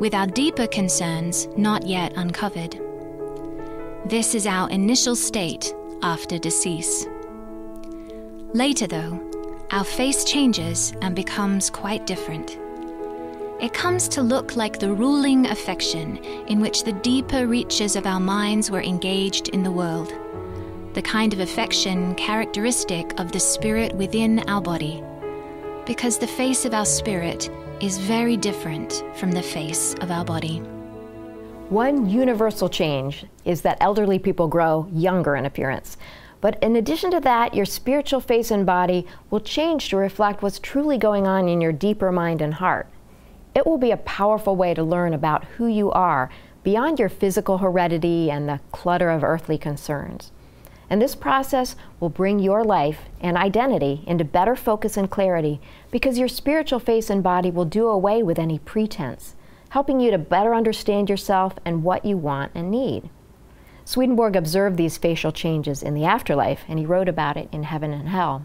with 0.00 0.14
our 0.14 0.26
deeper 0.26 0.66
concerns 0.66 1.46
not 1.56 1.86
yet 1.86 2.12
uncovered. 2.16 2.80
This 4.06 4.34
is 4.34 4.46
our 4.46 4.68
initial 4.70 5.16
state 5.16 5.74
after 6.02 6.38
decease. 6.38 7.06
Later, 8.52 8.86
though, 8.86 9.20
our 9.70 9.84
face 9.84 10.24
changes 10.24 10.92
and 11.00 11.16
becomes 11.16 11.70
quite 11.70 12.06
different. 12.06 12.58
It 13.60 13.72
comes 13.72 14.08
to 14.08 14.22
look 14.22 14.56
like 14.56 14.78
the 14.78 14.92
ruling 14.92 15.46
affection 15.46 16.18
in 16.48 16.60
which 16.60 16.84
the 16.84 16.92
deeper 16.92 17.46
reaches 17.46 17.96
of 17.96 18.06
our 18.06 18.20
minds 18.20 18.70
were 18.70 18.82
engaged 18.82 19.48
in 19.48 19.62
the 19.62 19.70
world, 19.70 20.12
the 20.92 21.02
kind 21.02 21.32
of 21.32 21.40
affection 21.40 22.14
characteristic 22.16 23.18
of 23.18 23.32
the 23.32 23.40
spirit 23.40 23.94
within 23.94 24.40
our 24.50 24.60
body, 24.60 25.02
because 25.86 26.18
the 26.18 26.26
face 26.26 26.64
of 26.64 26.74
our 26.74 26.84
spirit 26.84 27.48
is 27.84 27.98
very 27.98 28.34
different 28.34 29.04
from 29.14 29.30
the 29.30 29.42
face 29.42 29.92
of 30.00 30.10
our 30.10 30.24
body. 30.24 30.56
One 31.68 32.08
universal 32.08 32.70
change 32.70 33.26
is 33.44 33.60
that 33.60 33.76
elderly 33.78 34.18
people 34.18 34.48
grow 34.48 34.88
younger 34.90 35.36
in 35.36 35.44
appearance. 35.44 35.98
But 36.40 36.62
in 36.62 36.76
addition 36.76 37.10
to 37.10 37.20
that, 37.20 37.52
your 37.52 37.66
spiritual 37.66 38.20
face 38.20 38.50
and 38.50 38.64
body 38.64 39.06
will 39.28 39.40
change 39.40 39.90
to 39.90 39.98
reflect 39.98 40.42
what's 40.42 40.58
truly 40.58 40.96
going 40.96 41.26
on 41.26 41.46
in 41.46 41.60
your 41.60 41.72
deeper 41.72 42.10
mind 42.10 42.40
and 42.40 42.54
heart. 42.54 42.88
It 43.54 43.66
will 43.66 43.76
be 43.76 43.90
a 43.90 43.98
powerful 43.98 44.56
way 44.56 44.72
to 44.72 44.82
learn 44.82 45.12
about 45.12 45.44
who 45.44 45.66
you 45.66 45.90
are 45.90 46.30
beyond 46.62 46.98
your 46.98 47.10
physical 47.10 47.58
heredity 47.58 48.30
and 48.30 48.48
the 48.48 48.60
clutter 48.72 49.10
of 49.10 49.22
earthly 49.22 49.58
concerns. 49.58 50.32
And 50.90 51.00
this 51.00 51.14
process 51.14 51.76
will 51.98 52.10
bring 52.10 52.38
your 52.38 52.62
life 52.62 53.00
and 53.20 53.36
identity 53.36 54.04
into 54.06 54.24
better 54.24 54.54
focus 54.54 54.96
and 54.96 55.10
clarity 55.10 55.60
because 55.90 56.18
your 56.18 56.28
spiritual 56.28 56.78
face 56.78 57.08
and 57.08 57.22
body 57.22 57.50
will 57.50 57.64
do 57.64 57.88
away 57.88 58.22
with 58.22 58.38
any 58.38 58.58
pretense, 58.58 59.34
helping 59.70 60.00
you 60.00 60.10
to 60.10 60.18
better 60.18 60.54
understand 60.54 61.08
yourself 61.08 61.54
and 61.64 61.82
what 61.82 62.04
you 62.04 62.16
want 62.16 62.52
and 62.54 62.70
need. 62.70 63.08
Swedenborg 63.86 64.34
observed 64.36 64.76
these 64.76 64.96
facial 64.96 65.32
changes 65.32 65.82
in 65.82 65.94
the 65.94 66.04
afterlife, 66.04 66.64
and 66.68 66.78
he 66.78 66.86
wrote 66.86 67.08
about 67.08 67.36
it 67.36 67.48
in 67.52 67.64
Heaven 67.64 67.92
and 67.92 68.08
Hell. 68.08 68.44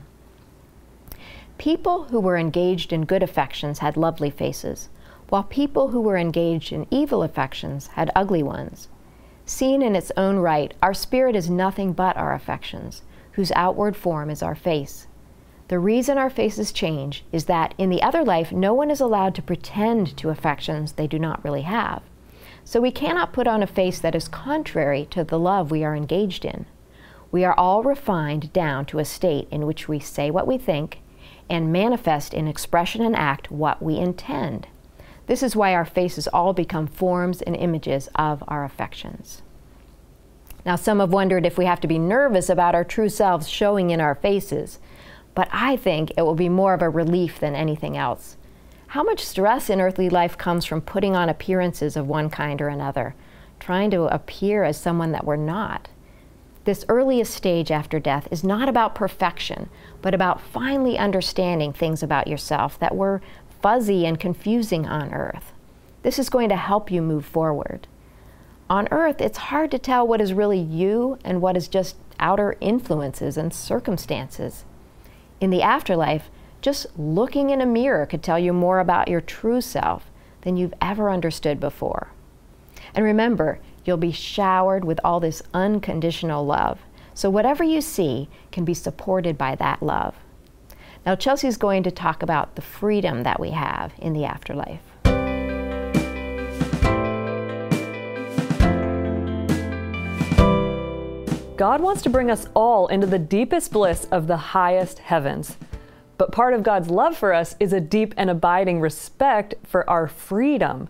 People 1.58 2.06
who 2.06 2.20
were 2.20 2.38
engaged 2.38 2.92
in 2.92 3.06
good 3.06 3.24
affections 3.24 3.80
had 3.80 3.98
lovely 3.98 4.30
faces, 4.30 4.90
while 5.30 5.44
people 5.44 5.90
who 5.90 6.02
were 6.02 6.18
engaged 6.18 6.72
in 6.72 6.88
evil 6.90 7.22
affections 7.24 7.88
had 7.88 8.12
ugly 8.16 8.44
ones. 8.44 8.88
Seen 9.50 9.82
in 9.82 9.96
its 9.96 10.12
own 10.16 10.38
right, 10.38 10.76
our 10.80 10.94
spirit 10.94 11.36
is 11.36 11.50
nothing 11.50 11.92
but 11.92 12.16
our 12.16 12.36
affections, 12.36 13.02
whose 13.32 13.52
outward 13.56 13.98
form 13.98 14.30
is 14.30 14.44
our 14.44 14.54
face. 14.54 15.08
The 15.70 15.80
reason 15.80 16.20
our 16.20 16.30
faces 16.30 16.72
change 16.72 17.26
is 17.32 17.46
that 17.46 17.74
in 17.80 17.90
the 17.90 18.04
other 18.04 18.24
life, 18.24 18.52
no 18.52 18.76
one 18.76 18.92
is 18.92 19.02
allowed 19.02 19.34
to 19.36 19.42
pretend 19.42 20.16
to 20.18 20.30
affections 20.30 20.92
they 20.92 21.08
do 21.08 21.18
not 21.18 21.44
really 21.44 21.64
have. 21.64 22.04
So 22.64 22.80
we 22.80 22.92
cannot 22.92 23.34
put 23.34 23.48
on 23.48 23.64
a 23.64 23.68
face 23.68 24.00
that 24.02 24.14
is 24.14 24.28
contrary 24.28 25.08
to 25.10 25.24
the 25.24 25.40
love 25.40 25.72
we 25.72 25.84
are 25.84 25.96
engaged 25.96 26.46
in. 26.46 26.68
We 27.32 27.44
are 27.44 27.58
all 27.58 27.82
refined 27.82 28.54
down 28.54 28.86
to 28.86 29.00
a 29.00 29.04
state 29.04 29.48
in 29.50 29.66
which 29.66 29.88
we 29.88 30.00
say 30.00 30.30
what 30.30 30.46
we 30.46 30.60
think 30.60 31.00
and 31.50 31.74
manifest 31.74 32.36
in 32.36 32.48
expression 32.48 33.02
and 33.02 33.16
act 33.16 33.50
what 33.50 33.82
we 33.82 33.98
intend. 33.98 34.68
This 35.30 35.44
is 35.44 35.56
why 35.56 35.76
our 35.76 35.86
faces 35.86 36.28
all 36.30 36.54
become 36.54 36.88
forms 36.88 37.44
and 37.44 37.56
images 37.56 38.10
of 38.16 38.44
our 38.48 38.66
affections. 38.66 39.44
Now, 40.66 40.76
some 40.76 41.00
have 41.00 41.14
wondered 41.14 41.46
if 41.46 41.56
we 41.56 41.66
have 41.66 41.80
to 41.82 41.88
be 41.88 42.00
nervous 42.00 42.50
about 42.50 42.74
our 42.74 42.84
true 42.84 43.10
selves 43.10 43.48
showing 43.48 43.92
in 43.92 44.02
our 44.02 44.16
faces, 44.16 44.80
but 45.36 45.48
I 45.52 45.78
think 45.78 46.12
it 46.18 46.24
will 46.24 46.34
be 46.34 46.50
more 46.50 46.74
of 46.74 46.82
a 46.82 46.90
relief 46.90 47.40
than 47.40 47.54
anything 47.54 47.96
else. 47.96 48.38
How 48.88 49.04
much 49.04 49.24
stress 49.24 49.70
in 49.70 49.80
earthly 49.80 50.10
life 50.10 50.36
comes 50.36 50.66
from 50.66 50.82
putting 50.82 51.16
on 51.16 51.30
appearances 51.30 51.96
of 51.96 52.08
one 52.08 52.32
kind 52.32 52.60
or 52.60 52.68
another, 52.68 53.14
trying 53.60 53.92
to 53.92 54.06
appear 54.06 54.64
as 54.64 54.78
someone 54.82 55.12
that 55.12 55.26
we're 55.26 55.36
not? 55.36 55.90
This 56.64 56.86
earliest 56.90 57.36
stage 57.36 57.70
after 57.70 58.00
death 58.00 58.28
is 58.32 58.44
not 58.44 58.68
about 58.68 58.96
perfection, 58.96 59.70
but 60.02 60.16
about 60.16 60.42
finally 60.42 60.98
understanding 60.98 61.72
things 61.72 62.02
about 62.02 62.28
yourself 62.28 62.80
that 62.80 62.96
were 62.96 63.22
fuzzy 63.62 64.06
and 64.06 64.20
confusing 64.20 64.88
on 64.88 65.14
earth. 65.14 65.52
This 66.02 66.20
is 66.20 66.30
going 66.30 66.50
to 66.50 66.56
help 66.56 66.92
you 66.92 67.02
move 67.02 67.26
forward. 67.26 67.88
On 68.70 68.88
earth, 68.92 69.20
it's 69.20 69.38
hard 69.38 69.72
to 69.72 69.80
tell 69.80 70.08
what 70.08 70.22
is 70.22 70.34
really 70.34 70.60
you 70.60 71.18
and 71.24 71.42
what 71.42 71.58
is 71.58 71.68
just 71.68 71.96
outer 72.20 72.56
influences 72.62 73.38
and 73.38 73.54
circumstances. 73.54 74.64
In 75.42 75.50
the 75.50 75.62
afterlife, 75.62 76.30
just 76.62 76.88
looking 76.98 77.50
in 77.50 77.62
a 77.62 77.66
mirror 77.66 78.06
could 78.06 78.22
tell 78.22 78.38
you 78.38 78.54
more 78.54 78.80
about 78.80 79.08
your 79.08 79.22
true 79.22 79.62
self 79.62 80.12
than 80.42 80.58
you've 80.58 80.74
ever 80.82 81.10
understood 81.10 81.60
before. 81.60 82.10
And 82.94 83.06
remember, 83.06 83.60
you'll 83.86 83.98
be 83.98 84.12
showered 84.12 84.84
with 84.86 85.00
all 85.04 85.20
this 85.20 85.42
unconditional 85.54 86.46
love. 86.46 86.80
So 87.14 87.30
whatever 87.30 87.64
you 87.64 87.82
see 87.82 88.30
can 88.52 88.66
be 88.66 88.74
supported 88.74 89.38
by 89.38 89.56
that 89.56 89.82
love. 89.82 90.16
Now, 91.06 91.16
Chelsea's 91.16 91.58
going 91.58 91.84
to 91.84 91.92
talk 91.92 92.22
about 92.22 92.56
the 92.56 92.62
freedom 92.62 93.24
that 93.24 93.40
we 93.40 93.52
have 93.52 93.94
in 93.98 94.14
the 94.14 94.26
afterlife. 94.26 94.82
God 101.56 101.82
wants 101.82 102.02
to 102.04 102.10
bring 102.10 102.32
us 102.32 102.48
all 102.54 102.88
into 102.88 103.06
the 103.06 103.20
deepest 103.20 103.74
bliss 103.74 104.08
of 104.12 104.28
the 104.28 104.38
highest 104.38 105.00
heavens. 105.00 105.58
But 106.18 106.32
part 106.32 106.54
of 106.54 106.64
God's 106.64 106.90
love 106.90 107.18
for 107.18 107.34
us 107.34 107.56
is 107.60 107.74
a 107.74 107.82
deep 107.82 108.14
and 108.16 108.30
abiding 108.30 108.80
respect 108.80 109.56
for 109.66 109.90
our 109.90 110.08
freedom. 110.08 110.90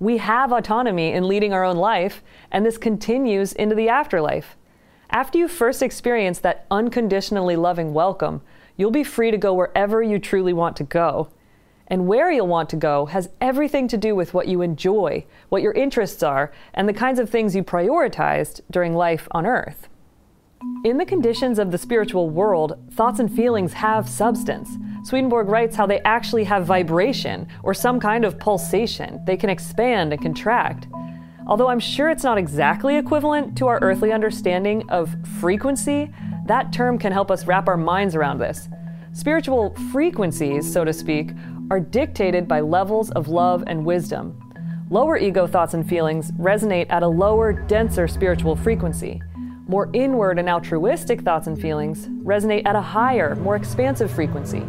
We 0.00 0.18
have 0.18 0.52
autonomy 0.52 1.12
in 1.12 1.28
leading 1.28 1.52
our 1.52 1.64
own 1.64 1.76
life, 1.76 2.22
and 2.50 2.64
this 2.64 2.78
continues 2.78 3.52
into 3.52 3.74
the 3.74 3.88
afterlife. 3.88 4.56
After 5.10 5.38
you 5.38 5.48
first 5.48 5.82
experience 5.82 6.38
that 6.40 6.66
unconditionally 6.70 7.56
loving 7.56 7.94
welcome, 7.94 8.40
you'll 8.78 8.90
be 8.90 9.04
free 9.04 9.30
to 9.30 9.36
go 9.36 9.52
wherever 9.52 10.02
you 10.02 10.18
truly 10.18 10.54
want 10.54 10.76
to 10.76 10.84
go. 10.84 11.28
And 11.88 12.06
where 12.06 12.30
you'll 12.30 12.46
want 12.46 12.70
to 12.70 12.76
go 12.76 13.06
has 13.06 13.28
everything 13.40 13.88
to 13.88 13.96
do 13.96 14.14
with 14.14 14.32
what 14.32 14.48
you 14.48 14.62
enjoy, 14.62 15.26
what 15.50 15.62
your 15.62 15.72
interests 15.72 16.22
are, 16.22 16.52
and 16.72 16.88
the 16.88 16.94
kinds 16.94 17.18
of 17.18 17.28
things 17.28 17.54
you 17.54 17.62
prioritized 17.62 18.60
during 18.70 18.94
life 18.94 19.28
on 19.32 19.44
earth. 19.44 19.88
In 20.84 20.98
the 20.98 21.06
conditions 21.06 21.58
of 21.58 21.70
the 21.70 21.78
spiritual 21.78 22.30
world, 22.30 22.78
thoughts 22.92 23.20
and 23.20 23.34
feelings 23.34 23.72
have 23.74 24.08
substance. 24.08 24.68
Swedenborg 25.04 25.48
writes 25.48 25.76
how 25.76 25.86
they 25.86 26.00
actually 26.00 26.44
have 26.44 26.66
vibration 26.66 27.48
or 27.62 27.72
some 27.74 27.98
kind 28.00 28.24
of 28.24 28.38
pulsation. 28.38 29.24
They 29.24 29.36
can 29.36 29.50
expand 29.50 30.12
and 30.12 30.20
contract. 30.20 30.88
Although 31.46 31.68
I'm 31.68 31.80
sure 31.80 32.10
it's 32.10 32.24
not 32.24 32.36
exactly 32.36 32.96
equivalent 32.96 33.56
to 33.58 33.68
our 33.68 33.78
earthly 33.80 34.12
understanding 34.12 34.88
of 34.90 35.16
frequency, 35.40 36.12
that 36.48 36.72
term 36.72 36.98
can 36.98 37.12
help 37.12 37.30
us 37.30 37.46
wrap 37.46 37.68
our 37.68 37.76
minds 37.76 38.14
around 38.14 38.38
this. 38.38 38.68
Spiritual 39.12 39.74
frequencies, 39.92 40.70
so 40.70 40.84
to 40.84 40.92
speak, 40.92 41.30
are 41.70 41.80
dictated 41.80 42.48
by 42.48 42.60
levels 42.60 43.10
of 43.12 43.28
love 43.28 43.64
and 43.66 43.84
wisdom. 43.84 44.38
Lower 44.90 45.18
ego 45.18 45.46
thoughts 45.46 45.74
and 45.74 45.86
feelings 45.86 46.32
resonate 46.32 46.86
at 46.88 47.02
a 47.02 47.08
lower, 47.08 47.52
denser 47.52 48.08
spiritual 48.08 48.56
frequency. 48.56 49.20
More 49.66 49.90
inward 49.92 50.38
and 50.38 50.48
altruistic 50.48 51.20
thoughts 51.20 51.46
and 51.46 51.60
feelings 51.60 52.06
resonate 52.24 52.66
at 52.66 52.74
a 52.74 52.80
higher, 52.80 53.36
more 53.36 53.54
expansive 53.54 54.10
frequency. 54.10 54.62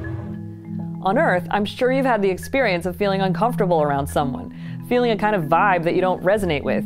On 1.02 1.18
Earth, 1.18 1.48
I'm 1.52 1.64
sure 1.64 1.94
you've 1.94 2.06
had 2.06 2.22
the 2.22 2.30
experience 2.30 2.86
of 2.86 2.98
feeling 2.98 3.22
uncomfortable 3.22 3.82
around 3.82 4.08
someone, 4.08 4.54
feeling 4.90 5.12
a 5.12 5.18
kind 5.18 5.38
of 5.38 5.44
vibe 5.44 5.84
that 5.84 5.96
you 5.96 6.02
don't 6.02 6.22
resonate 6.22 6.64
with. 6.64 6.84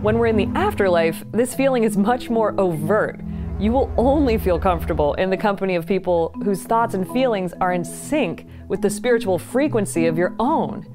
When 0.00 0.18
we're 0.18 0.28
in 0.28 0.36
the 0.36 0.48
afterlife, 0.54 1.24
this 1.32 1.54
feeling 1.54 1.82
is 1.82 1.96
much 1.96 2.30
more 2.30 2.54
overt. 2.60 3.20
You 3.60 3.72
will 3.72 3.92
only 3.98 4.38
feel 4.38 4.58
comfortable 4.58 5.12
in 5.14 5.28
the 5.28 5.36
company 5.36 5.74
of 5.74 5.84
people 5.84 6.34
whose 6.42 6.62
thoughts 6.62 6.94
and 6.94 7.06
feelings 7.10 7.52
are 7.60 7.74
in 7.74 7.84
sync 7.84 8.46
with 8.68 8.80
the 8.80 8.88
spiritual 8.88 9.38
frequency 9.38 10.06
of 10.06 10.16
your 10.16 10.34
own. 10.38 10.86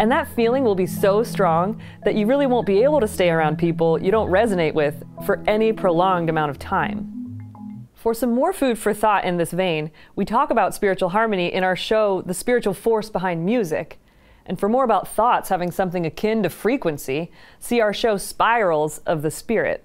And 0.00 0.10
that 0.10 0.26
feeling 0.28 0.64
will 0.64 0.74
be 0.74 0.86
so 0.86 1.22
strong 1.22 1.82
that 2.06 2.14
you 2.14 2.24
really 2.24 2.46
won't 2.46 2.66
be 2.66 2.82
able 2.82 3.00
to 3.00 3.06
stay 3.06 3.28
around 3.28 3.58
people 3.58 4.02
you 4.02 4.10
don't 4.10 4.30
resonate 4.30 4.72
with 4.72 5.04
for 5.26 5.44
any 5.46 5.70
prolonged 5.70 6.30
amount 6.30 6.50
of 6.50 6.58
time. 6.58 7.86
For 7.92 8.14
some 8.14 8.32
more 8.32 8.54
food 8.54 8.78
for 8.78 8.94
thought 8.94 9.26
in 9.26 9.36
this 9.36 9.50
vein, 9.50 9.90
we 10.16 10.24
talk 10.24 10.50
about 10.50 10.74
spiritual 10.74 11.10
harmony 11.10 11.52
in 11.52 11.62
our 11.62 11.76
show, 11.76 12.22
The 12.22 12.32
Spiritual 12.32 12.72
Force 12.72 13.10
Behind 13.10 13.44
Music. 13.44 14.00
And 14.46 14.58
for 14.58 14.70
more 14.70 14.84
about 14.84 15.08
thoughts 15.08 15.50
having 15.50 15.70
something 15.70 16.06
akin 16.06 16.42
to 16.44 16.48
frequency, 16.48 17.30
see 17.58 17.82
our 17.82 17.92
show 17.92 18.16
Spirals 18.16 18.96
of 19.04 19.20
the 19.20 19.30
Spirit. 19.30 19.84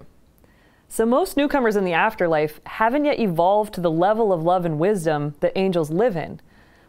So, 0.94 1.04
most 1.04 1.36
newcomers 1.36 1.74
in 1.74 1.82
the 1.82 1.92
afterlife 1.92 2.60
haven't 2.66 3.04
yet 3.04 3.18
evolved 3.18 3.74
to 3.74 3.80
the 3.80 3.90
level 3.90 4.32
of 4.32 4.44
love 4.44 4.64
and 4.64 4.78
wisdom 4.78 5.34
that 5.40 5.50
angels 5.56 5.90
live 5.90 6.16
in. 6.16 6.40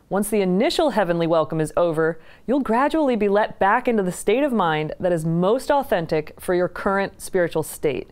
Once 0.09 0.29
the 0.29 0.41
initial 0.41 0.91
heavenly 0.91 1.25
welcome 1.25 1.59
is 1.59 1.73
over, 1.75 2.19
you'll 2.45 2.59
gradually 2.59 3.15
be 3.15 3.27
let 3.27 3.57
back 3.57 3.87
into 3.87 4.03
the 4.03 4.11
state 4.11 4.43
of 4.43 4.53
mind 4.53 4.93
that 4.99 5.11
is 5.11 5.25
most 5.25 5.71
authentic 5.71 6.39
for 6.39 6.53
your 6.53 6.67
current 6.67 7.19
spiritual 7.19 7.63
state. 7.63 8.11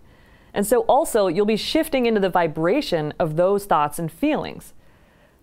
And 0.51 0.65
so, 0.65 0.79
also, 0.85 1.27
you'll 1.27 1.45
be 1.45 1.55
shifting 1.55 2.07
into 2.07 2.19
the 2.19 2.27
vibration 2.27 3.13
of 3.19 3.35
those 3.35 3.65
thoughts 3.65 3.99
and 3.99 4.11
feelings. 4.11 4.73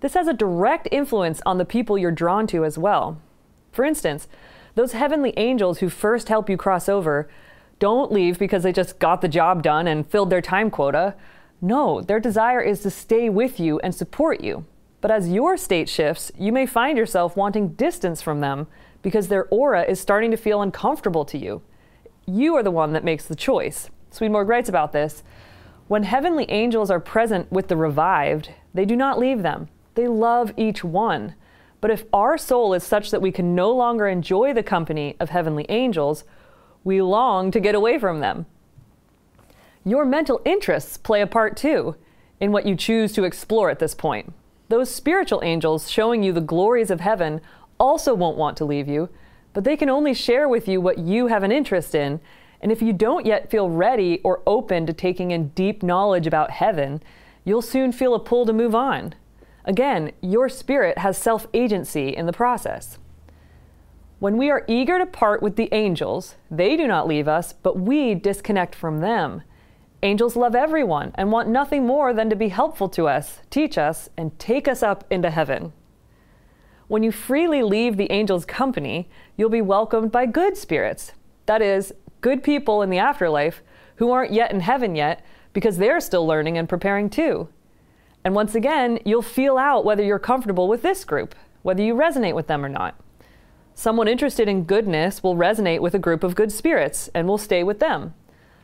This 0.00 0.14
has 0.14 0.26
a 0.26 0.32
direct 0.32 0.88
influence 0.90 1.40
on 1.46 1.58
the 1.58 1.64
people 1.64 1.96
you're 1.96 2.10
drawn 2.10 2.48
to 2.48 2.64
as 2.64 2.76
well. 2.76 3.22
For 3.70 3.84
instance, 3.84 4.26
those 4.74 4.92
heavenly 4.94 5.32
angels 5.36 5.78
who 5.78 5.88
first 5.88 6.28
help 6.28 6.50
you 6.50 6.56
cross 6.56 6.88
over 6.88 7.28
don't 7.80 8.12
leave 8.12 8.38
because 8.38 8.62
they 8.62 8.72
just 8.72 9.00
got 9.00 9.20
the 9.20 9.28
job 9.28 9.64
done 9.64 9.88
and 9.88 10.08
filled 10.08 10.30
their 10.30 10.40
time 10.40 10.70
quota. 10.70 11.16
No, 11.60 12.00
their 12.00 12.20
desire 12.20 12.60
is 12.60 12.80
to 12.82 12.90
stay 12.90 13.28
with 13.28 13.58
you 13.58 13.80
and 13.80 13.92
support 13.92 14.40
you. 14.40 14.64
But 15.00 15.10
as 15.10 15.30
your 15.30 15.56
state 15.56 15.88
shifts, 15.88 16.30
you 16.38 16.52
may 16.52 16.66
find 16.66 16.96
yourself 16.96 17.36
wanting 17.36 17.70
distance 17.70 18.22
from 18.22 18.40
them 18.40 18.66
because 19.02 19.28
their 19.28 19.46
aura 19.46 19.82
is 19.82 19.98
starting 19.98 20.30
to 20.30 20.36
feel 20.36 20.62
uncomfortable 20.62 21.24
to 21.24 21.38
you. 21.38 21.62
You 22.26 22.54
are 22.56 22.62
the 22.62 22.70
one 22.70 22.92
that 22.92 23.02
makes 23.02 23.24
the 23.24 23.34
choice. 23.34 23.90
Swedenborg 24.10 24.48
writes 24.48 24.68
about 24.68 24.92
this. 24.92 25.22
When 25.88 26.02
heavenly 26.02 26.48
angels 26.50 26.90
are 26.90 27.00
present 27.00 27.50
with 27.50 27.68
the 27.68 27.76
revived, 27.76 28.50
they 28.74 28.84
do 28.84 28.94
not 28.94 29.18
leave 29.18 29.42
them. 29.42 29.68
They 29.94 30.06
love 30.06 30.52
each 30.56 30.84
one. 30.84 31.34
But 31.80 31.90
if 31.90 32.04
our 32.12 32.36
soul 32.36 32.74
is 32.74 32.84
such 32.84 33.10
that 33.10 33.22
we 33.22 33.32
can 33.32 33.54
no 33.54 33.72
longer 33.72 34.06
enjoy 34.06 34.52
the 34.52 34.62
company 34.62 35.16
of 35.18 35.30
heavenly 35.30 35.66
angels, 35.68 36.24
we 36.84 37.02
long 37.02 37.50
to 37.50 37.60
get 37.60 37.74
away 37.74 37.98
from 37.98 38.20
them. 38.20 38.46
Your 39.84 40.04
mental 40.04 40.40
interests 40.44 40.96
play 40.96 41.20
a 41.20 41.26
part 41.26 41.56
too 41.56 41.96
in 42.38 42.52
what 42.52 42.66
you 42.66 42.74
choose 42.76 43.12
to 43.12 43.24
explore 43.24 43.70
at 43.70 43.78
this 43.78 43.94
point. 43.94 44.32
Those 44.68 44.94
spiritual 44.94 45.42
angels 45.42 45.90
showing 45.90 46.22
you 46.22 46.32
the 46.32 46.40
glories 46.40 46.90
of 46.90 47.00
heaven 47.00 47.40
also 47.78 48.14
won't 48.14 48.36
want 48.36 48.56
to 48.58 48.64
leave 48.64 48.88
you, 48.88 49.08
but 49.52 49.64
they 49.64 49.76
can 49.76 49.90
only 49.90 50.14
share 50.14 50.48
with 50.48 50.68
you 50.68 50.80
what 50.80 50.98
you 50.98 51.26
have 51.26 51.42
an 51.42 51.50
interest 51.50 51.94
in. 51.94 52.20
And 52.60 52.70
if 52.70 52.80
you 52.80 52.92
don't 52.92 53.26
yet 53.26 53.50
feel 53.50 53.68
ready 53.68 54.20
or 54.22 54.42
open 54.46 54.86
to 54.86 54.92
taking 54.92 55.32
in 55.32 55.48
deep 55.48 55.82
knowledge 55.82 56.26
about 56.26 56.52
heaven, 56.52 57.02
you'll 57.44 57.62
soon 57.62 57.90
feel 57.90 58.14
a 58.14 58.20
pull 58.20 58.46
to 58.46 58.52
move 58.52 58.74
on. 58.74 59.14
Again, 59.64 60.12
your 60.20 60.48
spirit 60.48 60.98
has 60.98 61.18
self 61.18 61.46
agency 61.52 62.10
in 62.10 62.26
the 62.26 62.32
process. 62.32 62.98
When 64.20 64.36
we 64.36 64.50
are 64.50 64.66
eager 64.68 64.98
to 64.98 65.06
part 65.06 65.42
with 65.42 65.56
the 65.56 65.72
angels, 65.72 66.34
they 66.50 66.76
do 66.76 66.86
not 66.86 67.08
leave 67.08 67.26
us, 67.26 67.54
but 67.54 67.80
we 67.80 68.14
disconnect 68.14 68.74
from 68.74 69.00
them. 69.00 69.42
Angels 70.02 70.36
love 70.36 70.54
everyone 70.54 71.12
and 71.14 71.32
want 71.32 71.48
nothing 71.48 71.86
more 71.86 72.12
than 72.12 72.28
to 72.28 72.36
be 72.36 72.48
helpful 72.48 72.90
to 72.90 73.08
us, 73.08 73.38
teach 73.48 73.78
us, 73.78 74.10
and 74.18 74.38
take 74.38 74.68
us 74.68 74.82
up 74.82 75.04
into 75.08 75.30
heaven. 75.30 75.72
When 76.86 77.02
you 77.02 77.10
freely 77.10 77.62
leave 77.62 77.96
the 77.96 78.12
angels' 78.12 78.44
company, 78.44 79.08
you'll 79.38 79.48
be 79.48 79.62
welcomed 79.62 80.12
by 80.12 80.26
good 80.26 80.54
spirits. 80.54 81.12
That 81.46 81.62
is, 81.62 81.94
good 82.20 82.42
people 82.42 82.82
in 82.82 82.90
the 82.90 82.98
afterlife 82.98 83.62
who 83.96 84.10
aren't 84.10 84.34
yet 84.34 84.52
in 84.52 84.60
heaven 84.60 84.94
yet 84.96 85.24
because 85.54 85.78
they're 85.78 85.98
still 85.98 86.26
learning 86.26 86.58
and 86.58 86.68
preparing 86.68 87.08
too. 87.08 87.48
And 88.22 88.34
once 88.34 88.54
again, 88.54 88.98
you'll 89.06 89.22
feel 89.22 89.56
out 89.56 89.86
whether 89.86 90.02
you're 90.02 90.18
comfortable 90.18 90.68
with 90.68 90.82
this 90.82 91.06
group, 91.06 91.34
whether 91.62 91.82
you 91.82 91.94
resonate 91.94 92.34
with 92.34 92.48
them 92.48 92.62
or 92.62 92.68
not. 92.68 93.00
Someone 93.80 94.08
interested 94.08 94.46
in 94.46 94.64
goodness 94.64 95.22
will 95.22 95.36
resonate 95.36 95.80
with 95.80 95.94
a 95.94 95.98
group 95.98 96.22
of 96.22 96.34
good 96.34 96.52
spirits 96.52 97.08
and 97.14 97.26
will 97.26 97.38
stay 97.38 97.64
with 97.64 97.78
them. 97.78 98.12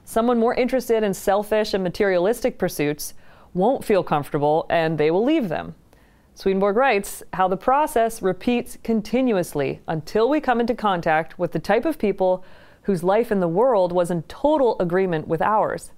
Someone 0.05 0.39
more 0.39 0.53
interested 0.53 1.03
in 1.03 1.15
selfish 1.15 1.73
and 1.73 1.83
materialistic 1.83 2.59
pursuits 2.59 3.15
won't 3.55 3.83
feel 3.83 4.03
comfortable 4.03 4.67
and 4.69 4.99
they 4.99 5.11
will 5.11 5.25
leave 5.25 5.49
them. 5.49 5.75
Swedenborg 6.35 6.77
writes 6.77 7.23
how 7.33 7.49
the 7.49 7.57
process 7.57 8.21
repeats 8.21 8.77
continuously 8.85 9.81
until 9.89 10.29
we 10.29 10.39
come 10.39 10.61
into 10.61 10.75
contact 10.75 11.39
with 11.39 11.53
the 11.53 11.59
type 11.59 11.87
of 11.87 11.97
people 11.97 12.45
whose 12.83 13.03
life 13.03 13.33
in 13.33 13.41
the 13.41 13.49
world 13.49 13.93
was 13.93 14.11
in 14.11 14.23
total 14.25 14.79
agreement 14.81 15.27
with 15.27 15.41
ours. 15.41 15.93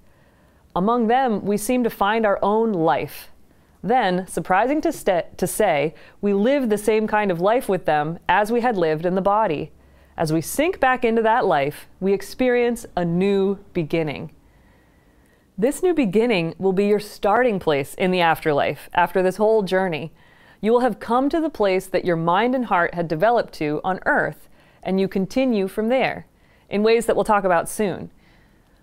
Among 0.77 1.09
them, 1.09 1.45
we 1.45 1.57
seem 1.57 1.83
to 1.83 1.91
find 1.91 2.25
our 2.25 2.39
own 2.41 2.73
life, 2.73 3.33
then, 3.83 4.27
surprising 4.27 4.81
to, 4.81 4.93
st- 4.93 5.39
to 5.39 5.47
say, 5.47 5.95
we 6.21 6.33
live 6.33 6.69
the 6.69 6.79
same 6.79 7.07
kind 7.07 7.31
of 7.31 7.41
life 7.41 7.69
with 7.69 7.85
them 7.85 8.19
as 8.29 8.51
we 8.51 8.61
had 8.61 8.77
lived 8.77 9.07
in 9.07 9.15
the 9.15 9.21
body. 9.21 9.71
As 10.17 10.33
we 10.33 10.41
sink 10.41 10.81
back 10.81 11.05
into 11.05 11.23
that 11.23 11.47
life, 11.47 11.87
we 12.01 12.13
experience 12.13 12.87
a 12.97 13.05
new 13.05 13.59
beginning. 13.73 14.33
This 15.57 15.83
new 15.83 15.95
beginning 15.95 16.55
will 16.59 16.73
be 16.73 16.87
your 16.87 17.01
starting 17.01 17.61
place 17.61 17.95
in 17.95 18.11
the 18.11 18.21
afterlife 18.21 18.89
after 18.95 19.23
this 19.23 19.37
whole 19.37 19.63
journey. 19.63 20.13
You 20.61 20.73
will 20.73 20.81
have 20.81 20.99
come 20.99 21.29
to 21.29 21.41
the 21.41 21.51
place 21.51 21.87
that 21.87 22.05
your 22.05 22.17
mind 22.17 22.57
and 22.57 22.67
heart 22.67 22.95
had 22.95 23.07
developed 23.07 23.55
to 23.55 23.81
on 23.85 24.01
earth, 24.07 24.49
and 24.83 25.01
you 25.01 25.07
continue 25.07 25.69
from 25.69 25.89
there 25.89 26.27
in 26.69 26.83
ways 26.83 27.07
that 27.07 27.15
we'll 27.15 27.25
talk 27.25 27.45
about 27.45 27.69
soon. 27.69 28.11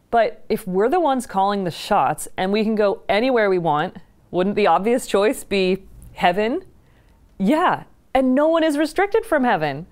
But 0.10 0.46
if 0.48 0.66
we're 0.66 0.88
the 0.88 1.00
ones 1.02 1.28
calling 1.28 1.66
the 1.66 1.72
shots 1.72 2.30
and 2.38 2.54
we 2.54 2.64
can 2.64 2.76
go 2.76 3.02
anywhere 3.10 3.50
we 3.50 3.58
want, 3.58 3.98
wouldn't 4.36 4.56
the 4.56 4.68
obvious 4.68 5.08
choice 5.08 5.44
be 5.44 5.84
heaven? 6.14 6.64
Yeah, 7.38 7.84
and 8.14 8.36
no 8.36 8.48
one 8.48 8.64
is 8.64 8.78
restricted 8.78 9.26
from 9.26 9.44
heaven. 9.44 9.88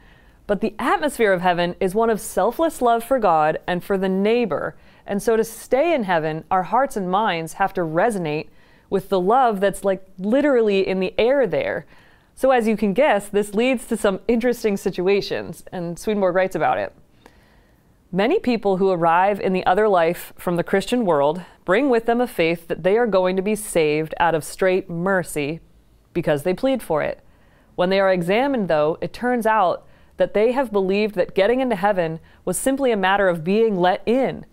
But 0.46 0.62
the 0.62 0.76
atmosphere 0.78 1.32
of 1.32 1.42
heaven 1.42 1.76
is 1.80 1.96
one 1.96 2.10
of 2.10 2.20
selfless 2.20 2.82
love 2.82 3.04
for 3.04 3.20
God 3.20 3.60
and 3.66 3.84
for 3.84 3.98
the 3.98 4.10
neighbor. 4.10 4.76
And 5.08 5.24
so 5.24 5.38
to 5.38 5.44
stay 5.44 5.94
in 5.94 6.04
heaven, 6.04 6.44
our 6.52 6.64
hearts 6.64 6.98
and 6.98 7.10
minds 7.10 7.54
have 7.54 7.74
to 7.76 7.82
resonate 7.82 8.50
with 8.90 9.10
the 9.10 9.20
love 9.20 9.60
that's 9.60 9.84
like 9.84 10.06
literally 10.20 10.86
in 10.86 11.00
the 11.00 11.14
air 11.18 11.48
there. 11.48 11.86
So, 12.36 12.52
as 12.52 12.68
you 12.68 12.76
can 12.76 12.94
guess, 12.94 13.30
this 13.30 13.54
leads 13.54 13.86
to 13.88 13.98
some 13.98 14.20
interesting 14.28 14.76
situations, 14.76 15.64
and 15.72 15.98
Swedenborg 16.00 16.36
writes 16.36 16.56
about 16.56 16.80
it. 16.80 16.92
Many 18.16 18.38
people 18.38 18.78
who 18.78 18.92
arrive 18.92 19.40
in 19.40 19.54
the 19.54 19.66
other 19.66 19.88
life 19.88 20.34
from 20.38 20.56
the 20.56 20.64
Christian 20.64 21.04
world 21.04 21.42
bring 21.66 21.90
with 21.90 22.06
them 22.06 22.22
a 22.22 22.28
faith 22.28 22.68
that 22.68 22.84
they 22.84 22.96
are 22.96 23.08
going 23.08 23.36
to 23.38 23.42
be 23.42 23.56
saved 23.56 24.14
out 24.20 24.36
of 24.36 24.44
straight 24.44 24.88
mercy 24.88 25.62
because 26.14 26.44
they 26.44 26.54
plead 26.54 26.84
for 26.84 27.02
it. 27.02 27.22
When 27.74 27.90
they 27.90 28.00
are 28.00 28.14
examined, 28.14 28.68
though, 28.68 29.00
it 29.02 29.14
turns 29.14 29.48
out 29.48 29.88
that 30.18 30.36
they 30.36 30.52
have 30.52 30.72
believed 30.72 31.16
that 31.16 31.34
getting 31.34 31.60
into 31.60 31.76
heaven 31.76 32.20
was 32.46 32.56
simply 32.56 32.92
a 32.92 32.96
matter 32.96 33.28
of 33.28 33.44
being 33.44 33.80
let 33.80 34.04
in, 34.06 34.46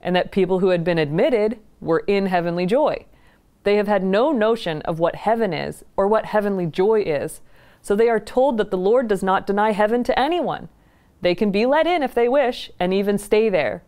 and 0.00 0.16
that 0.16 0.32
people 0.32 0.58
who 0.58 0.70
had 0.70 0.82
been 0.82 0.98
admitted 0.98 1.60
were 1.80 2.02
in 2.08 2.26
heavenly 2.26 2.66
joy. 2.66 3.06
They 3.62 3.76
have 3.76 3.86
had 3.86 4.02
no 4.02 4.32
notion 4.32 4.82
of 4.82 4.98
what 4.98 5.14
heaven 5.14 5.52
is 5.52 5.84
or 5.96 6.08
what 6.08 6.24
heavenly 6.24 6.66
joy 6.66 7.02
is, 7.02 7.42
so 7.80 7.94
they 7.94 8.08
are 8.08 8.18
told 8.18 8.58
that 8.58 8.72
the 8.72 8.76
Lord 8.76 9.06
does 9.06 9.22
not 9.22 9.46
deny 9.46 9.70
heaven 9.70 10.02
to 10.02 10.18
anyone. 10.18 10.68
They 11.24 11.34
can 11.34 11.50
be 11.50 11.64
let 11.64 11.86
in 11.86 12.02
if 12.02 12.12
they 12.12 12.28
wish 12.28 12.70
and 12.78 12.92
even 12.92 13.16
stay 13.16 13.48
there. 13.48 13.82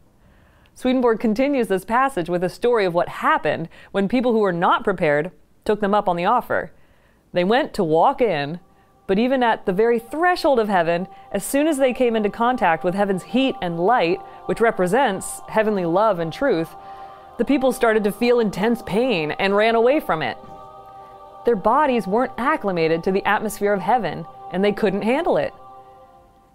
Swedenborg 0.75 1.21
continues 1.21 1.69
this 1.69 1.85
passage 1.85 2.31
with 2.31 2.43
a 2.43 2.49
story 2.49 2.87
of 2.87 2.95
what 2.95 3.11
happened 3.11 3.69
when 3.93 4.09
people 4.09 4.33
who 4.33 4.39
were 4.39 4.55
not 4.55 4.85
prepared 4.85 5.31
took 5.67 5.81
them 5.81 5.93
up 5.93 6.09
on 6.09 6.17
the 6.17 6.25
offer. 6.25 6.73
They 7.35 7.45
went 7.45 7.75
to 7.75 7.85
walk 7.85 8.23
in, 8.23 8.59
but 9.07 9.19
even 9.19 9.43
at 9.43 9.67
the 9.67 9.75
very 9.75 9.99
threshold 9.99 10.59
of 10.59 10.71
heaven, 10.71 11.09
as 11.31 11.45
soon 11.45 11.67
as 11.67 11.77
they 11.77 11.93
came 11.93 12.17
into 12.17 12.31
contact 12.31 12.85
with 12.85 12.95
heaven's 12.95 13.25
heat 13.25 13.55
and 13.61 13.79
light, 13.79 14.19
which 14.47 14.63
represents 14.63 15.43
heavenly 15.47 15.85
love 15.85 16.21
and 16.21 16.33
truth, 16.33 16.71
the 17.37 17.45
people 17.45 17.71
started 17.71 18.03
to 18.05 18.13
feel 18.13 18.41
intense 18.41 18.81
pain 18.87 19.33
and 19.33 19.55
ran 19.55 19.75
away 19.75 20.01
from 20.01 20.23
it. 20.23 20.39
Their 21.45 21.55
bodies 21.55 22.07
weren't 22.07 22.33
acclimated 22.39 23.05
to 23.05 23.13
the 23.13 23.27
atmosphere 23.27 23.75
of 23.75 23.83
heaven, 23.83 24.25
and 24.53 24.65
they 24.65 24.73
couldn't 24.73 25.03
handle 25.03 25.37
it. 25.37 25.53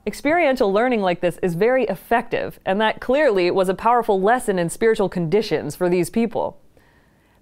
Experiential 0.05 0.73
learning 0.73 1.01
like 1.01 1.21
this 1.21 1.37
is 1.43 1.53
very 1.53 1.83
effective, 1.83 2.59
and 2.65 2.81
that 2.81 2.99
clearly 2.99 3.51
was 3.51 3.69
a 3.69 3.75
powerful 3.75 4.19
lesson 4.19 4.57
in 4.57 4.69
spiritual 4.69 5.09
conditions 5.09 5.75
for 5.75 5.89
these 5.89 6.09
people. 6.09 6.59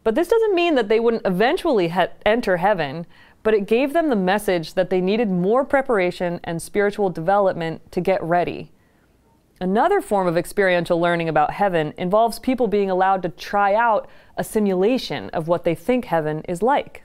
But 0.03 0.15
this 0.15 0.27
doesn't 0.27 0.55
mean 0.55 0.75
that 0.75 0.89
they 0.89 0.99
wouldn't 0.99 1.25
eventually 1.25 1.87
he- 1.87 2.05
enter 2.25 2.57
heaven, 2.57 3.05
but 3.43 3.53
it 3.53 3.65
gave 3.65 3.93
them 3.93 4.09
the 4.09 4.15
message 4.15 4.73
that 4.73 4.89
they 4.89 4.99
needed 4.99 5.29
more 5.29 5.63
preparation 5.63 6.41
and 6.43 6.61
spiritual 6.61 7.09
development 7.09 7.89
to 7.93 8.01
get 8.01 8.21
ready. 8.21 8.71
Another 9.61 10.01
form 10.01 10.27
of 10.27 10.37
experiential 10.37 10.99
learning 10.99 11.29
about 11.29 11.51
heaven 11.51 11.93
involves 11.97 12.39
people 12.39 12.67
being 12.67 12.89
allowed 12.89 13.21
to 13.23 13.29
try 13.29 13.73
out 13.73 14.09
a 14.37 14.43
simulation 14.43 15.29
of 15.29 15.47
what 15.47 15.63
they 15.63 15.75
think 15.75 16.05
heaven 16.05 16.41
is 16.47 16.61
like. 16.61 17.03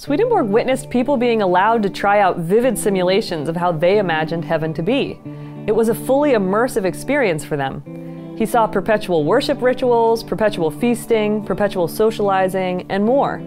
Swedenborg 0.00 0.46
witnessed 0.46 0.88
people 0.88 1.18
being 1.18 1.42
allowed 1.42 1.82
to 1.82 1.90
try 1.90 2.20
out 2.20 2.38
vivid 2.38 2.78
simulations 2.78 3.50
of 3.50 3.56
how 3.56 3.70
they 3.70 3.98
imagined 3.98 4.46
heaven 4.46 4.72
to 4.72 4.82
be. 4.82 5.20
It 5.66 5.72
was 5.72 5.90
a 5.90 5.94
fully 5.94 6.30
immersive 6.30 6.86
experience 6.86 7.44
for 7.44 7.58
them. 7.58 8.34
He 8.38 8.46
saw 8.46 8.66
perpetual 8.66 9.24
worship 9.24 9.60
rituals, 9.60 10.24
perpetual 10.24 10.70
feasting, 10.70 11.44
perpetual 11.44 11.86
socializing, 11.86 12.86
and 12.88 13.04
more. 13.04 13.42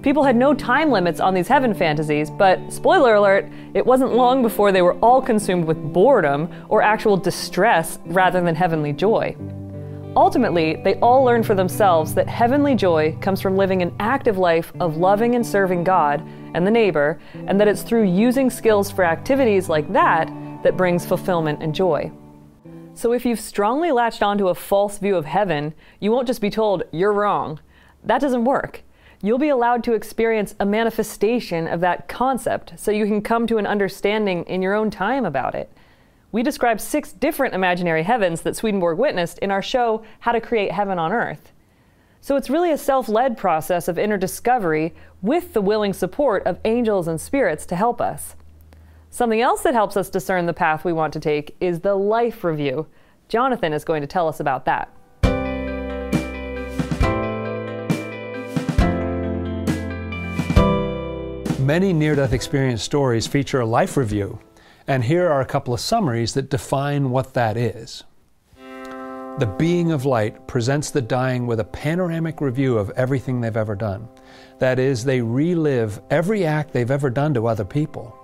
People 0.00 0.22
had 0.22 0.36
no 0.36 0.54
time 0.54 0.90
limits 0.90 1.20
on 1.20 1.34
these 1.34 1.48
heaven 1.48 1.74
fantasies, 1.74 2.30
but 2.30 2.72
spoiler 2.72 3.16
alert, 3.16 3.52
it 3.74 3.84
wasn't 3.84 4.14
long 4.14 4.40
before 4.40 4.72
they 4.72 4.80
were 4.80 4.98
all 5.00 5.20
consumed 5.20 5.66
with 5.66 5.76
boredom 5.92 6.48
or 6.70 6.80
actual 6.80 7.18
distress 7.18 7.98
rather 8.06 8.40
than 8.40 8.54
heavenly 8.54 8.94
joy. 8.94 9.36
Ultimately, 10.16 10.76
they 10.76 10.94
all 11.00 11.24
learn 11.24 11.42
for 11.42 11.54
themselves 11.54 12.14
that 12.14 12.28
heavenly 12.28 12.74
joy 12.74 13.16
comes 13.20 13.40
from 13.40 13.56
living 13.56 13.82
an 13.82 13.94
active 13.98 14.38
life 14.38 14.72
of 14.78 14.96
loving 14.96 15.34
and 15.34 15.44
serving 15.44 15.82
God 15.82 16.20
and 16.54 16.66
the 16.66 16.70
neighbor, 16.70 17.20
and 17.46 17.60
that 17.60 17.66
it's 17.66 17.82
through 17.82 18.04
using 18.04 18.48
skills 18.48 18.90
for 18.90 19.04
activities 19.04 19.68
like 19.68 19.92
that 19.92 20.32
that 20.62 20.76
brings 20.76 21.04
fulfillment 21.04 21.62
and 21.62 21.74
joy. 21.74 22.12
So 22.94 23.12
if 23.12 23.26
you've 23.26 23.40
strongly 23.40 23.90
latched 23.90 24.22
onto 24.22 24.48
a 24.48 24.54
false 24.54 24.98
view 24.98 25.16
of 25.16 25.24
heaven, 25.24 25.74
you 25.98 26.12
won't 26.12 26.28
just 26.28 26.40
be 26.40 26.50
told, 26.50 26.84
you're 26.92 27.12
wrong. 27.12 27.58
That 28.04 28.20
doesn't 28.20 28.44
work 28.44 28.84
you'll 29.24 29.38
be 29.38 29.48
allowed 29.48 29.82
to 29.82 29.94
experience 29.94 30.54
a 30.60 30.66
manifestation 30.66 31.66
of 31.66 31.80
that 31.80 32.08
concept 32.08 32.74
so 32.76 32.90
you 32.90 33.06
can 33.06 33.22
come 33.22 33.46
to 33.46 33.56
an 33.56 33.66
understanding 33.66 34.44
in 34.44 34.60
your 34.60 34.74
own 34.74 34.90
time 34.90 35.24
about 35.24 35.54
it. 35.54 35.72
We 36.34 36.42
describe 36.42 36.80
six 36.80 37.12
different 37.12 37.54
imaginary 37.54 38.02
heavens 38.02 38.42
that 38.42 38.56
Swedenborg 38.56 38.98
witnessed 38.98 39.38
in 39.38 39.52
our 39.52 39.62
show, 39.62 40.02
How 40.18 40.32
to 40.32 40.40
Create 40.40 40.72
Heaven 40.72 40.98
on 40.98 41.12
Earth. 41.12 41.52
So 42.20 42.34
it's 42.34 42.50
really 42.50 42.72
a 42.72 42.76
self 42.76 43.08
led 43.08 43.38
process 43.38 43.86
of 43.86 44.00
inner 44.00 44.16
discovery 44.16 44.96
with 45.22 45.52
the 45.52 45.60
willing 45.60 45.92
support 45.92 46.44
of 46.44 46.58
angels 46.64 47.06
and 47.06 47.20
spirits 47.20 47.64
to 47.66 47.76
help 47.76 48.00
us. 48.00 48.34
Something 49.10 49.42
else 49.42 49.62
that 49.62 49.74
helps 49.74 49.96
us 49.96 50.10
discern 50.10 50.46
the 50.46 50.52
path 50.52 50.84
we 50.84 50.92
want 50.92 51.12
to 51.12 51.20
take 51.20 51.54
is 51.60 51.78
the 51.78 51.94
life 51.94 52.42
review. 52.42 52.88
Jonathan 53.28 53.72
is 53.72 53.84
going 53.84 54.00
to 54.00 54.08
tell 54.08 54.26
us 54.26 54.40
about 54.40 54.64
that. 54.64 54.92
Many 61.60 61.92
near 61.92 62.16
death 62.16 62.32
experience 62.32 62.82
stories 62.82 63.28
feature 63.28 63.60
a 63.60 63.66
life 63.66 63.96
review, 63.96 64.40
and 64.86 65.04
here 65.04 65.30
are 65.30 65.40
a 65.40 65.46
couple 65.46 65.72
of 65.72 65.80
summaries 65.80 66.34
that 66.34 66.50
define 66.50 67.10
what 67.10 67.34
that 67.34 67.56
is. 67.56 68.04
The 68.56 69.52
being 69.58 69.90
of 69.90 70.04
light 70.04 70.46
presents 70.46 70.90
the 70.90 71.02
dying 71.02 71.46
with 71.46 71.58
a 71.58 71.64
panoramic 71.64 72.40
review 72.40 72.78
of 72.78 72.90
everything 72.90 73.40
they've 73.40 73.56
ever 73.56 73.74
done. 73.74 74.08
That 74.58 74.78
is, 74.78 75.04
they 75.04 75.20
relive 75.20 76.00
every 76.10 76.44
act 76.44 76.72
they've 76.72 76.90
ever 76.90 77.10
done 77.10 77.34
to 77.34 77.48
other 77.48 77.64
people 77.64 78.16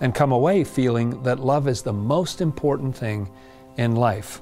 and 0.00 0.14
come 0.14 0.32
away 0.32 0.64
feeling 0.64 1.22
that 1.22 1.38
love 1.38 1.68
is 1.68 1.82
the 1.82 1.92
most 1.92 2.40
important 2.40 2.96
thing 2.96 3.30
in 3.76 3.94
life. 3.96 4.40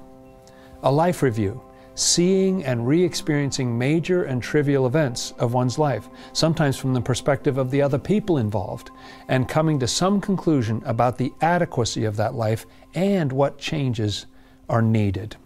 A 0.83 0.93
life 0.93 1.23
review 1.23 1.63
seeing 1.95 2.65
and 2.65 2.87
re 2.87 3.03
experiencing 3.03 3.77
major 3.77 4.25
and 4.25 4.43
trivial 4.43 4.87
events 4.87 5.33
of 5.39 5.53
one's 5.53 5.79
life, 5.79 6.09
sometimes 6.33 6.77
from 6.77 6.95
the 6.95 7.01
perspective 7.01 7.59
of 7.59 7.71
the 7.71 7.83
other 7.83 7.99
people 7.99 8.39
involved, 8.39 8.91
and 9.29 9.49
coming 9.49 9.79
to 9.79 9.87
some 9.87 10.21
conclusion 10.21 10.83
about 10.85 11.19
the 11.19 11.33
adequacy 11.41 12.05
of 12.05 12.17
that 12.17 12.35
life 12.35 12.67
and 12.95 13.33
what 13.33 13.59
changes 13.59 14.27
are 14.69 14.83
needed. 14.83 15.37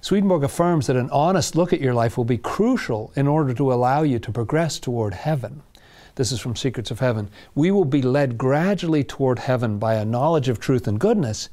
Swedenborg 0.00 0.42
affirms 0.42 0.88
that 0.88 0.96
an 0.96 1.10
honest 1.10 1.54
look 1.54 1.72
at 1.72 1.80
your 1.80 1.94
life 1.94 2.16
will 2.16 2.24
be 2.24 2.38
crucial 2.38 3.12
in 3.14 3.28
order 3.28 3.54
to 3.54 3.72
allow 3.72 4.02
you 4.02 4.18
to 4.18 4.32
progress 4.32 4.80
toward 4.80 5.14
heaven. 5.14 5.62
This 6.16 6.32
is 6.32 6.40
from 6.40 6.56
Secrets 6.56 6.90
of 6.90 7.00
Heaven. 7.00 7.30
We 7.54 7.70
will 7.70 7.84
be 7.84 8.02
led 8.02 8.36
gradually 8.36 9.04
toward 9.04 9.38
heaven 9.38 9.78
by 9.78 9.94
a 9.94 10.04
knowledge 10.04 10.48
of 10.48 10.60
truth 10.60 10.86
and 10.86 10.98
goodness 11.00 11.48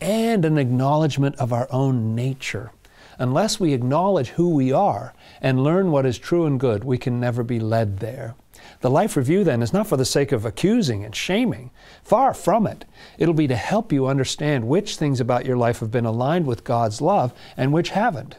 and 0.00 0.44
an 0.44 0.58
acknowledgement 0.58 1.36
of 1.36 1.52
our 1.52 1.68
own 1.70 2.14
nature. 2.14 2.72
Unless 3.18 3.60
we 3.60 3.72
acknowledge 3.72 4.30
who 4.30 4.50
we 4.50 4.72
are 4.72 5.14
and 5.40 5.62
learn 5.62 5.90
what 5.90 6.06
is 6.06 6.18
true 6.18 6.46
and 6.46 6.58
good, 6.58 6.84
we 6.84 6.98
can 6.98 7.20
never 7.20 7.42
be 7.42 7.60
led 7.60 7.98
there. 7.98 8.34
The 8.80 8.90
life 8.90 9.16
review 9.16 9.44
then 9.44 9.62
is 9.62 9.72
not 9.72 9.86
for 9.86 9.96
the 9.96 10.04
sake 10.04 10.32
of 10.32 10.44
accusing 10.44 11.04
and 11.04 11.14
shaming. 11.14 11.70
Far 12.02 12.34
from 12.34 12.66
it. 12.66 12.84
It'll 13.18 13.34
be 13.34 13.48
to 13.48 13.56
help 13.56 13.92
you 13.92 14.06
understand 14.06 14.68
which 14.68 14.96
things 14.96 15.20
about 15.20 15.46
your 15.46 15.56
life 15.56 15.80
have 15.80 15.90
been 15.90 16.04
aligned 16.04 16.46
with 16.46 16.64
God's 16.64 17.00
love 17.00 17.32
and 17.56 17.72
which 17.72 17.90
haven't. 17.90 18.36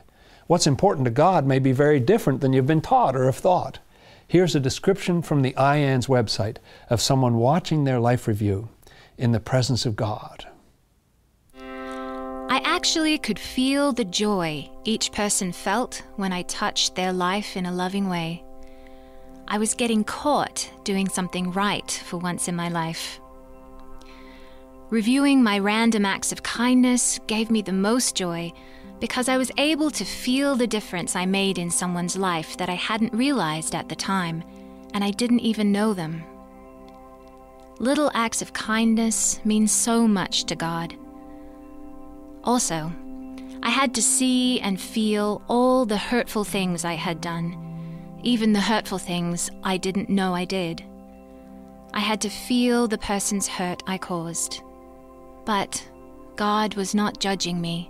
What's 0.47 0.67
important 0.67 1.05
to 1.05 1.11
God 1.11 1.45
may 1.45 1.59
be 1.59 1.71
very 1.71 1.99
different 1.99 2.41
than 2.41 2.53
you've 2.53 2.67
been 2.67 2.81
taught 2.81 3.15
or 3.15 3.25
have 3.25 3.37
thought. 3.37 3.79
Here's 4.27 4.55
a 4.55 4.59
description 4.59 5.21
from 5.21 5.41
the 5.41 5.53
IANDS 5.53 6.07
website 6.07 6.57
of 6.89 7.01
someone 7.01 7.37
watching 7.37 7.83
their 7.83 7.99
life 7.99 8.27
review 8.27 8.69
in 9.17 9.31
the 9.31 9.39
presence 9.39 9.85
of 9.85 9.95
God. 9.95 10.47
Actually 12.83 13.17
could 13.17 13.39
feel 13.39 13.93
the 13.93 14.03
joy 14.03 14.69
each 14.83 15.13
person 15.13 15.53
felt 15.53 16.03
when 16.17 16.33
I 16.33 16.41
touched 16.41 16.95
their 16.95 17.13
life 17.13 17.55
in 17.55 17.65
a 17.65 17.71
loving 17.71 18.09
way. 18.09 18.43
I 19.47 19.57
was 19.57 19.73
getting 19.73 20.03
caught 20.03 20.69
doing 20.83 21.07
something 21.07 21.53
right 21.53 21.89
for 21.89 22.17
once 22.17 22.49
in 22.49 22.57
my 22.57 22.67
life. 22.67 23.21
Reviewing 24.89 25.41
my 25.41 25.59
random 25.59 26.05
acts 26.05 26.33
of 26.33 26.43
kindness 26.43 27.21
gave 27.25 27.49
me 27.49 27.61
the 27.61 27.71
most 27.71 28.17
joy 28.17 28.51
because 28.99 29.29
I 29.29 29.37
was 29.37 29.49
able 29.57 29.89
to 29.91 30.03
feel 30.03 30.57
the 30.57 30.67
difference 30.67 31.15
I 31.15 31.25
made 31.25 31.57
in 31.57 31.71
someone's 31.71 32.17
life 32.17 32.57
that 32.57 32.67
I 32.67 32.75
hadn't 32.75 33.13
realized 33.13 33.75
at 33.75 33.87
the 33.87 33.95
time, 33.95 34.43
and 34.93 35.05
I 35.05 35.11
didn't 35.11 35.39
even 35.39 35.71
know 35.71 35.93
them. 35.93 36.21
Little 37.79 38.11
acts 38.13 38.41
of 38.41 38.51
kindness 38.51 39.39
mean 39.45 39.69
so 39.69 40.05
much 40.05 40.43
to 40.43 40.55
God. 40.57 40.97
Also, 42.43 42.91
I 43.61 43.69
had 43.69 43.93
to 43.95 44.01
see 44.01 44.59
and 44.59 44.79
feel 44.79 45.41
all 45.47 45.85
the 45.85 45.97
hurtful 45.97 46.43
things 46.43 46.83
I 46.83 46.93
had 46.93 47.21
done, 47.21 48.19
even 48.21 48.51
the 48.51 48.59
hurtful 48.59 48.97
things 48.97 49.49
I 49.63 49.77
didn't 49.77 50.09
know 50.09 50.33
I 50.35 50.45
did. 50.45 50.83
I 51.93 51.99
had 51.99 52.19
to 52.21 52.29
feel 52.29 52.87
the 52.87 52.97
person's 52.97 53.47
hurt 53.47 53.83
I 53.87 53.97
caused. 53.97 54.61
But 55.45 55.87
God 56.35 56.73
was 56.75 56.93
not 56.95 57.19
judging 57.19 57.61
me. 57.61 57.89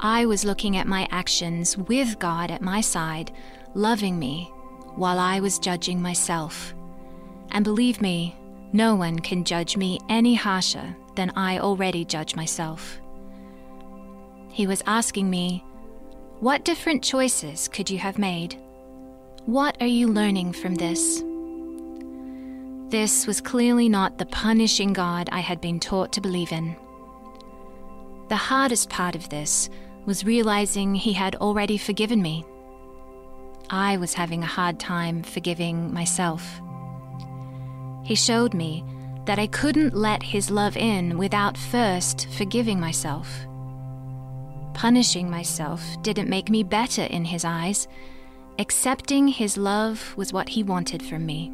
I 0.00 0.24
was 0.26 0.44
looking 0.44 0.76
at 0.76 0.86
my 0.86 1.06
actions 1.10 1.76
with 1.76 2.18
God 2.18 2.50
at 2.50 2.62
my 2.62 2.80
side, 2.80 3.32
loving 3.74 4.18
me, 4.18 4.50
while 4.96 5.18
I 5.18 5.40
was 5.40 5.58
judging 5.58 6.00
myself. 6.00 6.74
And 7.52 7.64
believe 7.64 8.00
me, 8.00 8.34
no 8.72 8.94
one 8.94 9.18
can 9.18 9.44
judge 9.44 9.76
me 9.76 9.98
any 10.08 10.34
harsher 10.34 10.96
than 11.16 11.30
I 11.36 11.58
already 11.58 12.04
judge 12.04 12.34
myself. 12.34 13.00
He 14.50 14.66
was 14.66 14.82
asking 14.86 15.30
me, 15.30 15.64
What 16.40 16.64
different 16.64 17.02
choices 17.02 17.68
could 17.68 17.88
you 17.88 17.98
have 17.98 18.18
made? 18.18 18.56
What 19.46 19.76
are 19.80 19.86
you 19.86 20.08
learning 20.08 20.52
from 20.52 20.74
this? 20.74 21.22
This 22.90 23.26
was 23.26 23.40
clearly 23.40 23.88
not 23.88 24.18
the 24.18 24.26
punishing 24.26 24.92
God 24.92 25.28
I 25.30 25.38
had 25.38 25.60
been 25.60 25.78
taught 25.78 26.12
to 26.12 26.20
believe 26.20 26.50
in. 26.50 26.76
The 28.28 28.36
hardest 28.36 28.90
part 28.90 29.14
of 29.14 29.28
this 29.28 29.70
was 30.04 30.24
realizing 30.24 30.94
He 30.94 31.12
had 31.12 31.36
already 31.36 31.78
forgiven 31.78 32.20
me. 32.20 32.44
I 33.70 33.96
was 33.98 34.14
having 34.14 34.42
a 34.42 34.46
hard 34.46 34.80
time 34.80 35.22
forgiving 35.22 35.94
myself. 35.94 36.60
He 38.02 38.16
showed 38.16 38.54
me 38.54 38.84
that 39.26 39.38
I 39.38 39.46
couldn't 39.46 39.94
let 39.94 40.22
His 40.24 40.50
love 40.50 40.76
in 40.76 41.16
without 41.16 41.56
first 41.56 42.26
forgiving 42.36 42.80
myself. 42.80 43.46
Punishing 44.74 45.30
myself 45.30 45.82
didn't 46.02 46.30
make 46.30 46.48
me 46.48 46.62
better 46.62 47.02
in 47.02 47.24
His 47.24 47.44
eyes. 47.44 47.88
Accepting 48.58 49.28
His 49.28 49.56
love 49.56 50.14
was 50.16 50.32
what 50.32 50.48
He 50.50 50.62
wanted 50.62 51.02
from 51.02 51.26
me. 51.26 51.52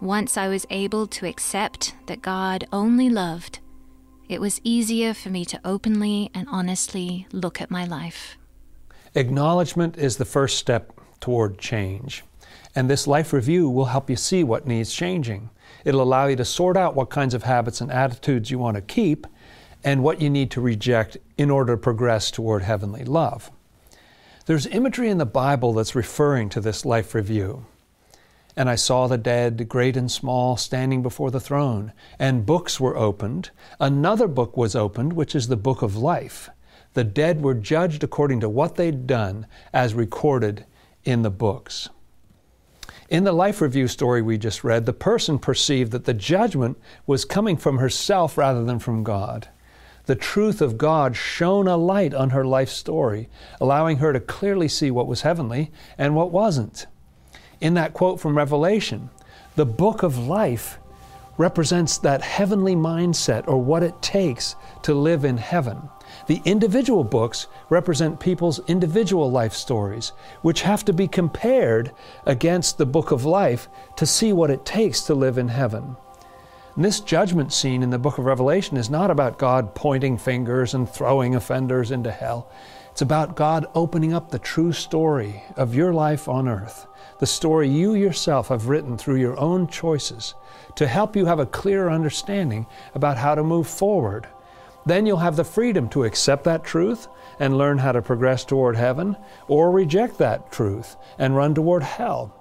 Once 0.00 0.36
I 0.36 0.48
was 0.48 0.66
able 0.70 1.06
to 1.08 1.26
accept 1.26 1.94
that 2.06 2.22
God 2.22 2.66
only 2.72 3.10
loved, 3.10 3.58
it 4.28 4.40
was 4.40 4.60
easier 4.62 5.12
for 5.12 5.30
me 5.30 5.44
to 5.46 5.60
openly 5.64 6.30
and 6.34 6.46
honestly 6.50 7.26
look 7.32 7.60
at 7.60 7.70
my 7.70 7.84
life. 7.84 8.36
Acknowledgement 9.14 9.96
is 9.96 10.16
the 10.16 10.24
first 10.24 10.58
step 10.58 10.92
toward 11.20 11.58
change. 11.58 12.24
And 12.74 12.88
this 12.88 13.06
life 13.06 13.32
review 13.32 13.68
will 13.68 13.86
help 13.86 14.08
you 14.08 14.16
see 14.16 14.44
what 14.44 14.66
needs 14.66 14.94
changing. 14.94 15.50
It'll 15.84 16.02
allow 16.02 16.26
you 16.26 16.36
to 16.36 16.44
sort 16.44 16.76
out 16.76 16.94
what 16.94 17.10
kinds 17.10 17.34
of 17.34 17.42
habits 17.42 17.80
and 17.80 17.90
attitudes 17.90 18.50
you 18.50 18.58
want 18.58 18.76
to 18.76 18.82
keep 18.82 19.26
and 19.88 20.02
what 20.02 20.20
you 20.20 20.28
need 20.28 20.50
to 20.50 20.60
reject 20.60 21.16
in 21.38 21.48
order 21.48 21.72
to 21.72 21.80
progress 21.80 22.30
toward 22.30 22.62
heavenly 22.62 23.06
love. 23.06 23.50
There's 24.44 24.66
imagery 24.66 25.08
in 25.08 25.16
the 25.16 25.24
Bible 25.24 25.72
that's 25.72 25.94
referring 25.94 26.50
to 26.50 26.60
this 26.60 26.84
life 26.84 27.14
review. 27.14 27.64
And 28.54 28.68
I 28.68 28.74
saw 28.74 29.06
the 29.06 29.16
dead, 29.16 29.66
great 29.66 29.96
and 29.96 30.12
small, 30.12 30.58
standing 30.58 31.00
before 31.00 31.30
the 31.30 31.40
throne, 31.40 31.94
and 32.18 32.44
books 32.44 32.78
were 32.78 32.98
opened. 32.98 33.48
Another 33.80 34.28
book 34.28 34.58
was 34.58 34.76
opened, 34.76 35.14
which 35.14 35.34
is 35.34 35.48
the 35.48 35.56
book 35.56 35.80
of 35.80 35.96
life. 35.96 36.50
The 36.92 37.04
dead 37.04 37.40
were 37.40 37.54
judged 37.54 38.04
according 38.04 38.40
to 38.40 38.48
what 38.50 38.74
they'd 38.74 39.06
done, 39.06 39.46
as 39.72 39.94
recorded 39.94 40.66
in 41.04 41.22
the 41.22 41.30
books. 41.30 41.88
In 43.08 43.24
the 43.24 43.32
life 43.32 43.62
review 43.62 43.88
story 43.88 44.20
we 44.20 44.36
just 44.36 44.62
read, 44.62 44.84
the 44.84 44.92
person 44.92 45.38
perceived 45.38 45.92
that 45.92 46.04
the 46.04 46.12
judgment 46.12 46.76
was 47.06 47.24
coming 47.24 47.56
from 47.56 47.78
herself 47.78 48.36
rather 48.36 48.64
than 48.64 48.80
from 48.80 49.02
God. 49.02 49.48
The 50.08 50.16
truth 50.16 50.62
of 50.62 50.78
God 50.78 51.16
shone 51.16 51.68
a 51.68 51.76
light 51.76 52.14
on 52.14 52.30
her 52.30 52.46
life 52.46 52.70
story, 52.70 53.28
allowing 53.60 53.98
her 53.98 54.14
to 54.14 54.20
clearly 54.20 54.66
see 54.66 54.90
what 54.90 55.06
was 55.06 55.20
heavenly 55.20 55.70
and 55.98 56.16
what 56.16 56.32
wasn't. 56.32 56.86
In 57.60 57.74
that 57.74 57.92
quote 57.92 58.18
from 58.18 58.34
Revelation, 58.34 59.10
the 59.54 59.66
book 59.66 60.02
of 60.02 60.16
life 60.16 60.78
represents 61.36 61.98
that 61.98 62.22
heavenly 62.22 62.74
mindset 62.74 63.46
or 63.48 63.62
what 63.62 63.82
it 63.82 64.00
takes 64.00 64.56
to 64.80 64.94
live 64.94 65.26
in 65.26 65.36
heaven. 65.36 65.90
The 66.26 66.40
individual 66.46 67.04
books 67.04 67.46
represent 67.68 68.18
people's 68.18 68.60
individual 68.66 69.30
life 69.30 69.52
stories, 69.52 70.12
which 70.40 70.62
have 70.62 70.86
to 70.86 70.94
be 70.94 71.06
compared 71.06 71.92
against 72.24 72.78
the 72.78 72.86
book 72.86 73.10
of 73.10 73.26
life 73.26 73.68
to 73.96 74.06
see 74.06 74.32
what 74.32 74.50
it 74.50 74.64
takes 74.64 75.02
to 75.02 75.14
live 75.14 75.36
in 75.36 75.48
heaven. 75.48 75.98
And 76.78 76.84
this 76.84 77.00
judgment 77.00 77.52
scene 77.52 77.82
in 77.82 77.90
the 77.90 77.98
book 77.98 78.18
of 78.18 78.24
Revelation 78.24 78.76
is 78.76 78.88
not 78.88 79.10
about 79.10 79.36
God 79.36 79.74
pointing 79.74 80.16
fingers 80.16 80.74
and 80.74 80.88
throwing 80.88 81.34
offenders 81.34 81.90
into 81.90 82.12
hell. 82.12 82.52
It's 82.92 83.02
about 83.02 83.34
God 83.34 83.66
opening 83.74 84.12
up 84.12 84.30
the 84.30 84.38
true 84.38 84.70
story 84.70 85.42
of 85.56 85.74
your 85.74 85.92
life 85.92 86.28
on 86.28 86.46
earth, 86.46 86.86
the 87.18 87.26
story 87.26 87.68
you 87.68 87.94
yourself 87.94 88.46
have 88.46 88.68
written 88.68 88.96
through 88.96 89.16
your 89.16 89.36
own 89.40 89.66
choices 89.66 90.36
to 90.76 90.86
help 90.86 91.16
you 91.16 91.26
have 91.26 91.40
a 91.40 91.46
clearer 91.46 91.90
understanding 91.90 92.64
about 92.94 93.16
how 93.16 93.34
to 93.34 93.42
move 93.42 93.66
forward 93.66 94.28
then 94.86 95.04
you'll 95.04 95.18
have 95.18 95.36
the 95.36 95.44
freedom 95.44 95.86
to 95.86 96.04
accept 96.04 96.44
that 96.44 96.64
truth 96.64 97.08
and 97.38 97.58
learn 97.58 97.76
how 97.76 97.92
to 97.92 98.00
progress 98.00 98.44
toward 98.44 98.74
heaven, 98.74 99.16
or 99.46 99.70
reject 99.70 100.16
that 100.16 100.50
truth 100.50 100.96
and 101.18 101.36
run 101.36 101.54
toward 101.54 101.82
hell. 101.82 102.37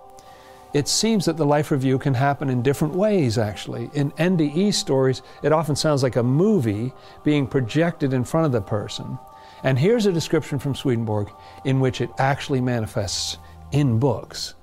It 0.74 0.88
seems 0.88 1.26
that 1.26 1.38
the 1.38 1.46
life 1.46 1.72
review 1.72 1.98
can 1.98 2.14
happen 2.14 2.50
in 2.50 2.62
different 2.62 2.94
ways, 2.94 3.38
actually. 3.38 3.90
In 3.94 4.12
NDE 4.12 4.74
stories, 4.74 5.22
it 5.42 5.52
often 5.52 5.76
sounds 5.76 6.04
like 6.04 6.16
a 6.16 6.24
movie 6.24 6.94
being 7.24 7.48
projected 7.48 8.14
in 8.14 8.24
front 8.24 8.46
of 8.46 8.52
the 8.52 8.62
person. 8.62 9.18
And 9.64 9.80
here's 9.80 10.06
a 10.06 10.12
description 10.12 10.60
from 10.60 10.76
Swedenborg 10.76 11.30
in 11.66 11.80
which 11.80 12.02
it 12.02 12.10
actually 12.20 12.62
manifests 12.62 13.38
in 13.72 14.00
books. 14.00 14.56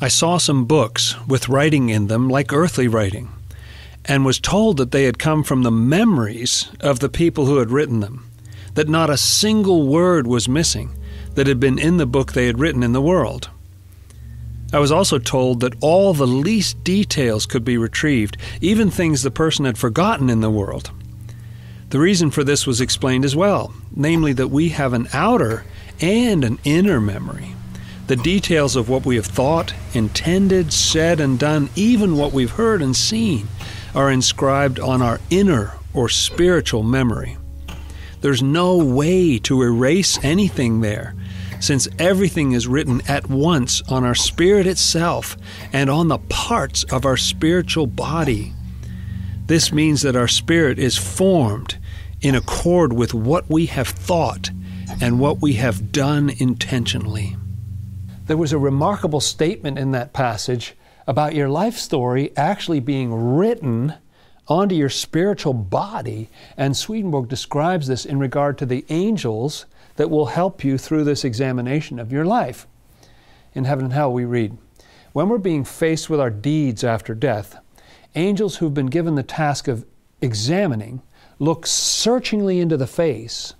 I 0.00 0.08
saw 0.08 0.38
some 0.38 0.64
books 0.64 1.16
with 1.26 1.48
writing 1.48 1.88
in 1.88 2.06
them 2.06 2.28
like 2.28 2.52
earthly 2.52 2.88
writing 2.88 3.30
and 4.04 4.24
was 4.24 4.40
told 4.40 4.76
that 4.78 4.92
they 4.92 5.04
had 5.04 5.18
come 5.18 5.42
from 5.42 5.62
the 5.62 5.70
memories 5.70 6.70
of 6.80 7.00
the 7.00 7.08
people 7.08 7.46
who 7.46 7.58
had 7.58 7.70
written 7.70 8.00
them, 8.00 8.30
that 8.74 8.88
not 8.88 9.10
a 9.10 9.16
single 9.16 9.88
word 9.88 10.26
was 10.26 10.48
missing 10.48 10.96
that 11.34 11.46
had 11.46 11.60
been 11.60 11.78
in 11.78 11.98
the 11.98 12.06
book 12.06 12.32
they 12.32 12.46
had 12.46 12.58
written 12.58 12.82
in 12.82 12.92
the 12.92 13.02
world. 13.02 13.50
I 14.70 14.78
was 14.78 14.92
also 14.92 15.18
told 15.18 15.60
that 15.60 15.76
all 15.80 16.12
the 16.12 16.26
least 16.26 16.84
details 16.84 17.46
could 17.46 17.64
be 17.64 17.78
retrieved, 17.78 18.36
even 18.60 18.90
things 18.90 19.22
the 19.22 19.30
person 19.30 19.64
had 19.64 19.78
forgotten 19.78 20.28
in 20.28 20.40
the 20.40 20.50
world. 20.50 20.90
The 21.88 21.98
reason 21.98 22.30
for 22.30 22.44
this 22.44 22.66
was 22.66 22.82
explained 22.82 23.24
as 23.24 23.34
well, 23.34 23.72
namely 23.96 24.34
that 24.34 24.48
we 24.48 24.68
have 24.70 24.92
an 24.92 25.08
outer 25.14 25.64
and 26.02 26.44
an 26.44 26.58
inner 26.64 27.00
memory. 27.00 27.54
The 28.08 28.16
details 28.16 28.76
of 28.76 28.90
what 28.90 29.06
we 29.06 29.16
have 29.16 29.26
thought, 29.26 29.72
intended, 29.94 30.72
said, 30.72 31.18
and 31.18 31.38
done, 31.38 31.70
even 31.74 32.16
what 32.16 32.34
we've 32.34 32.50
heard 32.50 32.82
and 32.82 32.94
seen, 32.94 33.48
are 33.94 34.10
inscribed 34.10 34.78
on 34.78 35.00
our 35.00 35.18
inner 35.30 35.74
or 35.94 36.10
spiritual 36.10 36.82
memory. 36.82 37.38
There's 38.20 38.42
no 38.42 38.76
way 38.76 39.38
to 39.40 39.62
erase 39.62 40.18
anything 40.22 40.82
there, 40.82 41.14
since 41.60 41.88
everything 41.98 42.52
is 42.52 42.66
written 42.68 43.00
at 43.08 43.28
once 43.28 43.82
on 43.88 44.04
our 44.04 44.14
spirit 44.14 44.66
itself 44.66 45.36
and 45.72 45.90
on 45.90 46.08
the 46.08 46.18
parts 46.18 46.84
of 46.84 47.04
our 47.04 47.16
spiritual 47.16 47.86
body. 47.86 48.52
This 49.46 49.72
means 49.72 50.02
that 50.02 50.16
our 50.16 50.28
spirit 50.28 50.78
is 50.78 50.96
formed 50.96 51.78
in 52.20 52.34
accord 52.34 52.92
with 52.92 53.14
what 53.14 53.48
we 53.48 53.66
have 53.66 53.88
thought 53.88 54.50
and 55.00 55.20
what 55.20 55.40
we 55.40 55.54
have 55.54 55.92
done 55.92 56.30
intentionally. 56.38 57.36
There 58.26 58.36
was 58.36 58.52
a 58.52 58.58
remarkable 58.58 59.20
statement 59.20 59.78
in 59.78 59.92
that 59.92 60.12
passage 60.12 60.74
about 61.06 61.34
your 61.34 61.48
life 61.48 61.76
story 61.76 62.30
actually 62.36 62.80
being 62.80 63.34
written 63.34 63.94
onto 64.48 64.74
your 64.74 64.90
spiritual 64.90 65.54
body. 65.54 66.28
And 66.56 66.76
Swedenborg 66.76 67.28
describes 67.28 67.86
this 67.86 68.04
in 68.04 68.18
regard 68.18 68.58
to 68.58 68.66
the 68.66 68.84
angels 68.90 69.64
that 69.98 70.10
will 70.10 70.26
help 70.26 70.62
you 70.62 70.78
through 70.78 71.02
this 71.02 71.24
examination 71.24 71.98
of 71.98 72.12
your 72.12 72.24
life. 72.24 72.68
In 73.52 73.64
Heaven 73.64 73.86
and 73.86 73.92
Hell, 73.92 74.12
we 74.12 74.24
read 74.24 74.56
When 75.12 75.28
we're 75.28 75.38
being 75.38 75.64
faced 75.64 76.08
with 76.08 76.20
our 76.20 76.30
deeds 76.30 76.84
after 76.84 77.16
death, 77.16 77.56
angels 78.14 78.56
who've 78.56 78.72
been 78.72 78.86
given 78.86 79.16
the 79.16 79.24
task 79.24 79.66
of 79.66 79.84
examining 80.20 81.02
look 81.40 81.66
searchingly 81.66 82.60
into 82.60 82.76
the 82.76 82.86
face 82.86 83.54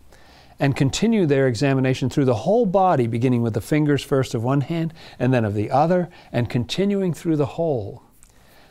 and 0.60 0.76
continue 0.76 1.26
their 1.26 1.48
examination 1.48 2.08
through 2.08 2.26
the 2.26 2.34
whole 2.34 2.66
body, 2.66 3.08
beginning 3.08 3.42
with 3.42 3.54
the 3.54 3.60
fingers 3.60 4.04
first 4.04 4.32
of 4.32 4.44
one 4.44 4.60
hand 4.60 4.94
and 5.18 5.34
then 5.34 5.44
of 5.44 5.54
the 5.54 5.72
other, 5.72 6.08
and 6.30 6.48
continuing 6.48 7.12
through 7.12 7.36
the 7.36 7.46
whole. 7.46 8.04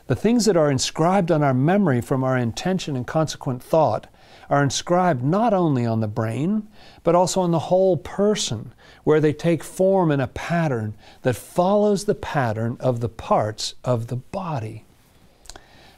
The 0.06 0.16
things 0.16 0.46
that 0.46 0.56
are 0.56 0.70
inscribed 0.70 1.30
on 1.30 1.42
our 1.42 1.52
memory 1.52 2.00
from 2.00 2.24
our 2.24 2.38
intention 2.38 2.96
and 2.96 3.06
consequent 3.06 3.62
thought 3.62 4.06
are 4.50 4.62
inscribed 4.62 5.22
not 5.22 5.52
only 5.52 5.84
on 5.84 6.00
the 6.00 6.08
brain, 6.08 6.68
but 7.02 7.14
also 7.14 7.40
on 7.40 7.50
the 7.50 7.58
whole 7.58 7.96
person, 7.96 8.72
where 9.04 9.20
they 9.20 9.32
take 9.32 9.62
form 9.62 10.10
in 10.10 10.20
a 10.20 10.26
pattern 10.26 10.94
that 11.22 11.36
follows 11.36 12.04
the 12.04 12.14
pattern 12.14 12.76
of 12.80 13.00
the 13.00 13.08
parts 13.08 13.74
of 13.84 14.06
the 14.06 14.16
body. 14.16 14.84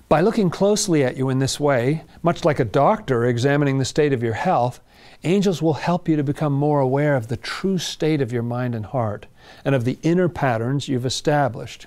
By 0.09 0.21
looking 0.21 0.51
closely 0.51 1.05
at 1.05 1.17
you 1.17 1.29
in 1.29 1.39
this 1.39 1.61
way, 1.61 2.03
much 2.23 2.45
like 2.45 2.59
a 2.59 2.65
doctor 2.65 3.25
examining 3.25 3.79
the 3.79 3.85
state 3.85 4.13
of 4.13 4.23
your 4.23 4.35
health, 4.35 4.81
Angels 5.23 5.61
will 5.61 5.75
help 5.75 6.09
you 6.09 6.17
to 6.17 6.25
become 6.25 6.53
more 6.55 6.81
aware 6.81 7.15
of 7.15 7.29
the 7.29 7.37
true 7.37 7.77
state 7.77 8.23
of 8.23 8.33
your 8.33 8.43
mind 8.43 8.75
and 8.75 8.87
heart 8.87 9.27
and 9.65 9.75
of 9.75 9.85
the 9.85 9.99
inner 10.03 10.31
patterns 10.31 10.89
you've 10.89 11.05
established. 11.05 11.87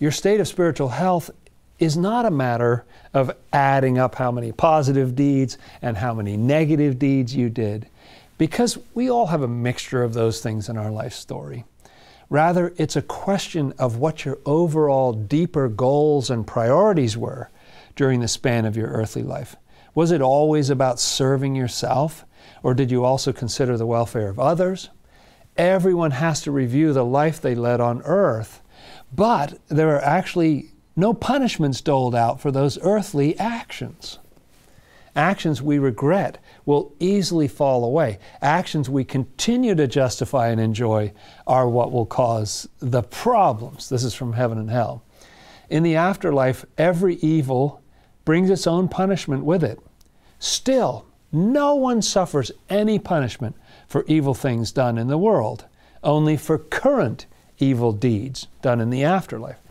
Your 0.00 0.10
state 0.10 0.40
of 0.40 0.48
spiritual 0.48 0.88
health 0.88 1.30
is 1.82 1.96
not 1.96 2.24
a 2.24 2.30
matter 2.30 2.84
of 3.12 3.34
adding 3.52 3.98
up 3.98 4.14
how 4.14 4.30
many 4.30 4.52
positive 4.52 5.16
deeds 5.16 5.58
and 5.82 5.96
how 5.96 6.14
many 6.14 6.36
negative 6.36 6.96
deeds 6.96 7.34
you 7.34 7.50
did, 7.50 7.88
because 8.38 8.78
we 8.94 9.10
all 9.10 9.26
have 9.26 9.42
a 9.42 9.48
mixture 9.48 10.04
of 10.04 10.14
those 10.14 10.40
things 10.40 10.68
in 10.68 10.78
our 10.78 10.92
life 10.92 11.12
story. 11.12 11.64
Rather, 12.30 12.72
it's 12.76 12.94
a 12.94 13.02
question 13.02 13.74
of 13.80 13.96
what 13.96 14.24
your 14.24 14.38
overall 14.46 15.12
deeper 15.12 15.68
goals 15.68 16.30
and 16.30 16.46
priorities 16.46 17.16
were 17.16 17.50
during 17.96 18.20
the 18.20 18.28
span 18.28 18.64
of 18.64 18.76
your 18.76 18.88
earthly 18.88 19.24
life. 19.24 19.56
Was 19.92 20.12
it 20.12 20.22
always 20.22 20.70
about 20.70 21.00
serving 21.00 21.56
yourself? 21.56 22.24
Or 22.62 22.74
did 22.74 22.92
you 22.92 23.04
also 23.04 23.32
consider 23.32 23.76
the 23.76 23.86
welfare 23.86 24.28
of 24.28 24.38
others? 24.38 24.88
Everyone 25.56 26.12
has 26.12 26.42
to 26.42 26.52
review 26.52 26.92
the 26.92 27.04
life 27.04 27.40
they 27.40 27.56
led 27.56 27.80
on 27.80 28.02
earth. 28.04 28.62
But 29.12 29.58
there 29.68 29.96
are 29.96 30.02
actually 30.02 30.71
no 30.96 31.14
punishments 31.14 31.80
doled 31.80 32.14
out 32.14 32.40
for 32.40 32.50
those 32.50 32.78
earthly 32.82 33.38
actions. 33.38 34.18
Actions 35.14 35.60
we 35.60 35.78
regret 35.78 36.38
will 36.64 36.94
easily 36.98 37.46
fall 37.46 37.84
away. 37.84 38.18
Actions 38.40 38.88
we 38.88 39.04
continue 39.04 39.74
to 39.74 39.86
justify 39.86 40.48
and 40.48 40.60
enjoy 40.60 41.12
are 41.46 41.68
what 41.68 41.92
will 41.92 42.06
cause 42.06 42.68
the 42.80 43.02
problems. 43.02 43.88
This 43.90 44.04
is 44.04 44.14
from 44.14 44.32
heaven 44.32 44.56
and 44.58 44.70
hell. 44.70 45.02
In 45.68 45.82
the 45.82 45.96
afterlife, 45.96 46.64
every 46.78 47.16
evil 47.16 47.82
brings 48.24 48.48
its 48.48 48.66
own 48.66 48.88
punishment 48.88 49.44
with 49.44 49.62
it. 49.62 49.80
Still, 50.38 51.06
no 51.30 51.74
one 51.74 52.02
suffers 52.02 52.52
any 52.68 52.98
punishment 52.98 53.56
for 53.86 54.04
evil 54.06 54.34
things 54.34 54.72
done 54.72 54.98
in 54.98 55.08
the 55.08 55.18
world, 55.18 55.66
only 56.02 56.36
for 56.36 56.58
current 56.58 57.26
evil 57.58 57.92
deeds 57.92 58.48
done 58.60 58.80
in 58.80 58.90
the 58.90 59.04
afterlife. 59.04 59.61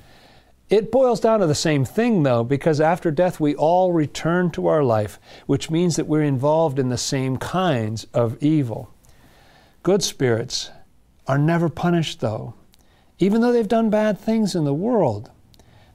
It 0.71 0.89
boils 0.89 1.19
down 1.19 1.41
to 1.41 1.47
the 1.47 1.53
same 1.53 1.83
thing, 1.83 2.23
though, 2.23 2.45
because 2.45 2.79
after 2.79 3.11
death 3.11 3.41
we 3.41 3.53
all 3.55 3.91
return 3.91 4.51
to 4.51 4.67
our 4.67 4.85
life, 4.85 5.19
which 5.45 5.69
means 5.69 5.97
that 5.97 6.07
we're 6.07 6.23
involved 6.23 6.79
in 6.79 6.87
the 6.87 6.97
same 6.97 7.35
kinds 7.35 8.05
of 8.13 8.41
evil. 8.41 8.89
Good 9.83 10.01
spirits 10.01 10.71
are 11.27 11.37
never 11.37 11.67
punished, 11.67 12.21
though, 12.21 12.53
even 13.19 13.41
though 13.41 13.51
they've 13.51 13.67
done 13.67 13.89
bad 13.89 14.17
things 14.17 14.55
in 14.55 14.63
the 14.63 14.73
world. 14.73 15.29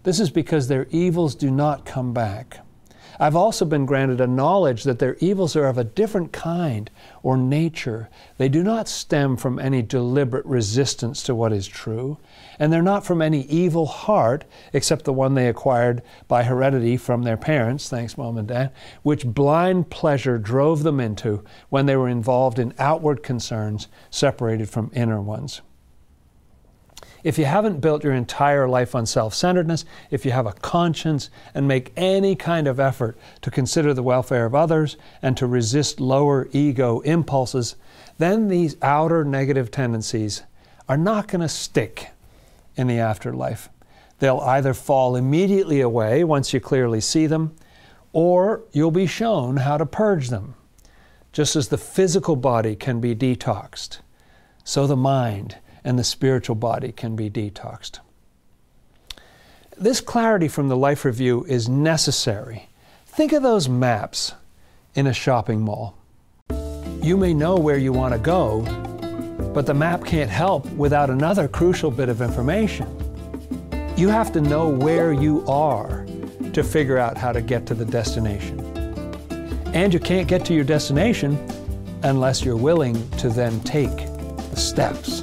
This 0.03 0.21
is 0.21 0.29
because 0.29 0.69
their 0.69 0.87
evils 0.91 1.35
do 1.35 1.51
not 1.51 1.87
come 1.87 2.13
back. 2.13 2.61
I've 3.19 3.37
also 3.37 3.65
been 3.65 3.87
granted 3.87 4.21
a 4.21 4.27
knowledge 4.27 4.85
that 4.85 4.99
their 4.99 5.17
evils 5.21 5.57
are 5.57 5.67
of 5.67 5.79
a 5.79 5.85
different 5.85 6.33
kind 6.33 6.91
or 7.23 7.37
nature. 7.37 8.11
They 8.37 8.49
do 8.49 8.63
not 8.63 8.89
stem 8.89 9.37
from 9.37 9.59
any 9.59 9.81
deliberate 9.81 10.45
resistance 10.45 11.23
to 11.25 11.35
what 11.35 11.53
is 11.53 11.67
true, 11.67 12.19
and 12.59 12.73
they're 12.73 12.83
not 12.83 13.07
from 13.07 13.23
any 13.23 13.43
evil 13.43 13.87
heart, 13.87 14.45
except 14.73 15.05
the 15.05 15.13
one 15.13 15.35
they 15.35 15.49
acquired 15.49 16.03
by 16.29 16.43
heredity 16.43 16.97
from 16.97 17.23
their 17.23 17.37
parents, 17.37 17.89
thanks, 17.89 18.19
mom 18.19 18.37
and 18.37 18.49
dad, 18.49 18.73
which 19.03 19.27
blind 19.27 19.89
pleasure 19.89 20.39
drove 20.39 20.83
them 20.83 21.01
into 21.01 21.43
when 21.71 21.87
they 21.87 21.97
were 21.97 22.09
involved 22.09 22.59
in 22.59 22.75
outward 22.79 23.23
concerns 23.23 23.89
separated 24.11 24.69
from 24.69 24.91
inner 24.95 25.21
ones. 25.21 25.63
If 27.27 27.39
you 27.39 27.45
haven't 27.45 27.81
built 27.81 28.05
your 28.05 28.13
entire 28.13 28.69
life 28.69 28.95
on 28.95 29.05
self 29.05 29.35
centeredness, 29.35 29.85
if 30.13 30.25
you 30.25 30.31
have 30.31 30.47
a 30.47 30.53
conscience 30.53 31.29
and 31.55 31.67
make 31.67 31.93
any 31.97 32.37
kind 32.37 32.69
of 32.69 32.79
effort 32.79 33.19
to 33.43 33.51
consider 33.51 33.93
the 33.93 34.05
welfare 34.05 34.47
of 34.47 34.55
others 34.55 34.97
and 35.23 35.37
to 35.37 35.49
resist 35.49 35.99
lower 35.99 36.49
ego 36.53 37.01
impulses, 37.01 37.75
then 38.19 38.47
these 38.47 38.77
outer 38.81 39.25
negative 39.25 39.73
tendencies 39.73 40.45
are 40.89 40.97
not 40.97 41.27
going 41.27 41.41
to 41.41 41.49
stick 41.49 42.11
in 42.77 42.87
the 42.87 43.01
afterlife. 43.01 43.71
They'll 44.21 44.39
either 44.39 44.73
fall 44.73 45.17
immediately 45.17 45.81
away 45.81 46.23
once 46.23 46.53
you 46.53 46.61
clearly 46.61 47.01
see 47.01 47.27
them, 47.27 47.57
or 48.13 48.63
you'll 48.71 48.93
be 48.93 49.09
shown 49.09 49.57
how 49.57 49.79
to 49.79 49.85
purge 49.85 50.29
them. 50.29 50.55
Just 51.33 51.57
as 51.57 51.71
the 51.71 51.77
physical 51.77 52.37
body 52.37 52.77
can 52.77 53.01
be 53.01 53.17
detoxed, 53.17 53.99
so 54.63 54.87
the 54.87 54.95
mind 54.95 55.57
and 55.87 55.97
the 55.97 56.05
spiritual 56.05 56.57
body 56.57 56.91
can 56.91 57.15
be 57.15 57.31
detoxed. 57.31 58.01
This 59.79 60.01
clarity 60.01 60.49
from 60.49 60.69
the 60.69 60.77
Life 60.77 61.05
Review 61.05 61.45
is 61.45 61.69
necessary. 61.69 62.69
Think 63.07 63.33
of 63.33 63.45
those 63.45 63.69
maps 63.69 64.33
in 64.97 65.07
a 65.07 65.13
shopping 65.13 65.61
mall. 65.61 65.97
You 67.03 67.17
may 67.17 67.33
know 67.33 67.55
where 67.55 67.79
you 67.79 67.93
want 67.93 68.15
to 68.15 68.19
go, 68.19 68.63
but 69.55 69.65
the 69.65 69.75
map 69.75 70.05
can't 70.05 70.31
help 70.31 70.67
without 70.73 71.09
another 71.09 71.47
crucial 71.47 71.93
bit 71.93 72.09
of 72.09 72.21
information. 72.21 72.89
You 73.97 74.09
have 74.09 74.33
to 74.33 74.41
know 74.41 74.69
where 74.69 75.13
you 75.13 75.47
are 75.47 76.05
to 76.53 76.65
figure 76.65 76.99
out 76.99 77.17
how 77.17 77.31
to 77.31 77.41
get 77.41 77.65
to 77.67 77.75
the 77.75 77.85
destination. 77.85 78.59
And 79.73 79.95
you 79.95 80.01
can't 80.01 80.27
get 80.27 80.45
to 80.47 80.55
your 80.55 80.65
destination 80.65 81.39
unless 82.03 82.45
you're 82.45 82.57
willing 82.57 83.09
to 83.19 83.29
then 83.29 83.61
take 83.61 83.97
the 83.97 84.57
steps. 84.57 85.23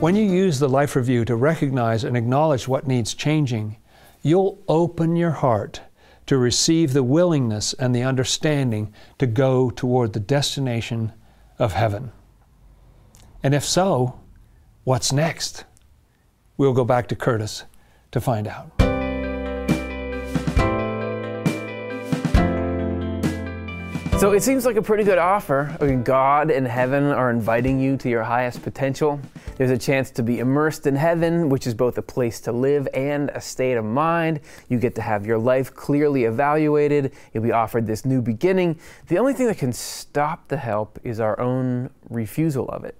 When 0.00 0.16
you 0.16 0.24
use 0.24 0.58
the 0.58 0.66
Life 0.66 0.96
Review 0.96 1.26
to 1.26 1.36
recognize 1.36 2.04
and 2.04 2.16
acknowledge 2.16 2.66
what 2.66 2.86
needs 2.86 3.12
changing, 3.12 3.76
you'll 4.22 4.58
open 4.66 5.14
your 5.14 5.32
heart 5.32 5.82
to 6.24 6.38
receive 6.38 6.94
the 6.94 7.02
willingness 7.02 7.74
and 7.74 7.94
the 7.94 8.02
understanding 8.02 8.94
to 9.18 9.26
go 9.26 9.68
toward 9.68 10.14
the 10.14 10.18
destination 10.18 11.12
of 11.58 11.74
heaven. 11.74 12.12
And 13.42 13.54
if 13.54 13.62
so, 13.62 14.18
what's 14.84 15.12
next? 15.12 15.64
We'll 16.56 16.72
go 16.72 16.86
back 16.86 17.06
to 17.08 17.14
Curtis 17.14 17.64
to 18.12 18.22
find 18.22 18.48
out. 18.48 18.72
So 24.18 24.32
it 24.32 24.42
seems 24.42 24.64
like 24.66 24.76
a 24.76 24.82
pretty 24.82 25.04
good 25.04 25.16
offer. 25.18 25.76
I 25.80 25.84
mean, 25.84 26.02
God 26.02 26.50
and 26.50 26.66
heaven 26.66 27.04
are 27.04 27.30
inviting 27.30 27.80
you 27.80 27.96
to 27.98 28.08
your 28.08 28.22
highest 28.22 28.62
potential. 28.62 29.20
There's 29.60 29.70
a 29.70 29.76
chance 29.76 30.10
to 30.12 30.22
be 30.22 30.38
immersed 30.38 30.86
in 30.86 30.96
heaven, 30.96 31.50
which 31.50 31.66
is 31.66 31.74
both 31.74 31.98
a 31.98 32.02
place 32.02 32.40
to 32.40 32.50
live 32.50 32.88
and 32.94 33.28
a 33.34 33.42
state 33.42 33.74
of 33.74 33.84
mind. 33.84 34.40
You 34.70 34.78
get 34.78 34.94
to 34.94 35.02
have 35.02 35.26
your 35.26 35.36
life 35.36 35.74
clearly 35.74 36.24
evaluated. 36.24 37.12
You'll 37.34 37.42
be 37.42 37.52
offered 37.52 37.86
this 37.86 38.06
new 38.06 38.22
beginning. 38.22 38.80
The 39.08 39.18
only 39.18 39.34
thing 39.34 39.48
that 39.48 39.58
can 39.58 39.74
stop 39.74 40.48
the 40.48 40.56
help 40.56 40.98
is 41.04 41.20
our 41.20 41.38
own 41.38 41.90
refusal 42.08 42.70
of 42.70 42.84
it. 42.84 42.94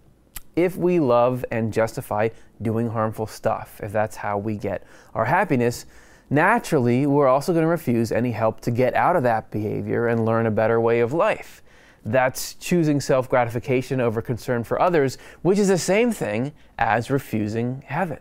If 0.55 0.77
we 0.77 1.01
love 1.01 1.47
and 1.51 1.73
justify 1.73 2.29
doing 2.61 2.91
harmful 2.91 3.27
stuff, 3.27 3.81
if 3.83 3.91
that's 3.91 4.17
how 4.17 4.37
we 4.37 4.57
get 4.57 4.87
our 5.15 5.25
happiness, 5.25 5.87
naturally, 6.29 7.07
we're 7.07 7.27
also 7.27 7.55
going 7.55 7.65
to 7.65 7.69
refuse 7.69 8.13
any 8.13 8.33
help 8.33 8.61
to 8.61 8.71
get 8.71 8.93
out 8.93 9.17
of 9.17 9.23
that 9.23 9.51
behavior 9.51 10.09
and 10.09 10.27
learn 10.27 10.45
a 10.45 10.51
better 10.51 10.79
way 10.79 11.01
of 11.01 11.15
life. 11.15 11.63
That's 12.05 12.55
choosing 12.55 13.01
self 13.01 13.29
gratification 13.29 14.01
over 14.01 14.23
concern 14.23 14.65
for 14.65 14.81
others, 14.81 15.19
which 15.43 15.59
is 15.59 15.69
the 15.69 15.79
same 15.79 16.13
thing 16.13 16.53
as 16.79 17.11
refusing 17.11 17.83
heaven. 17.87 18.19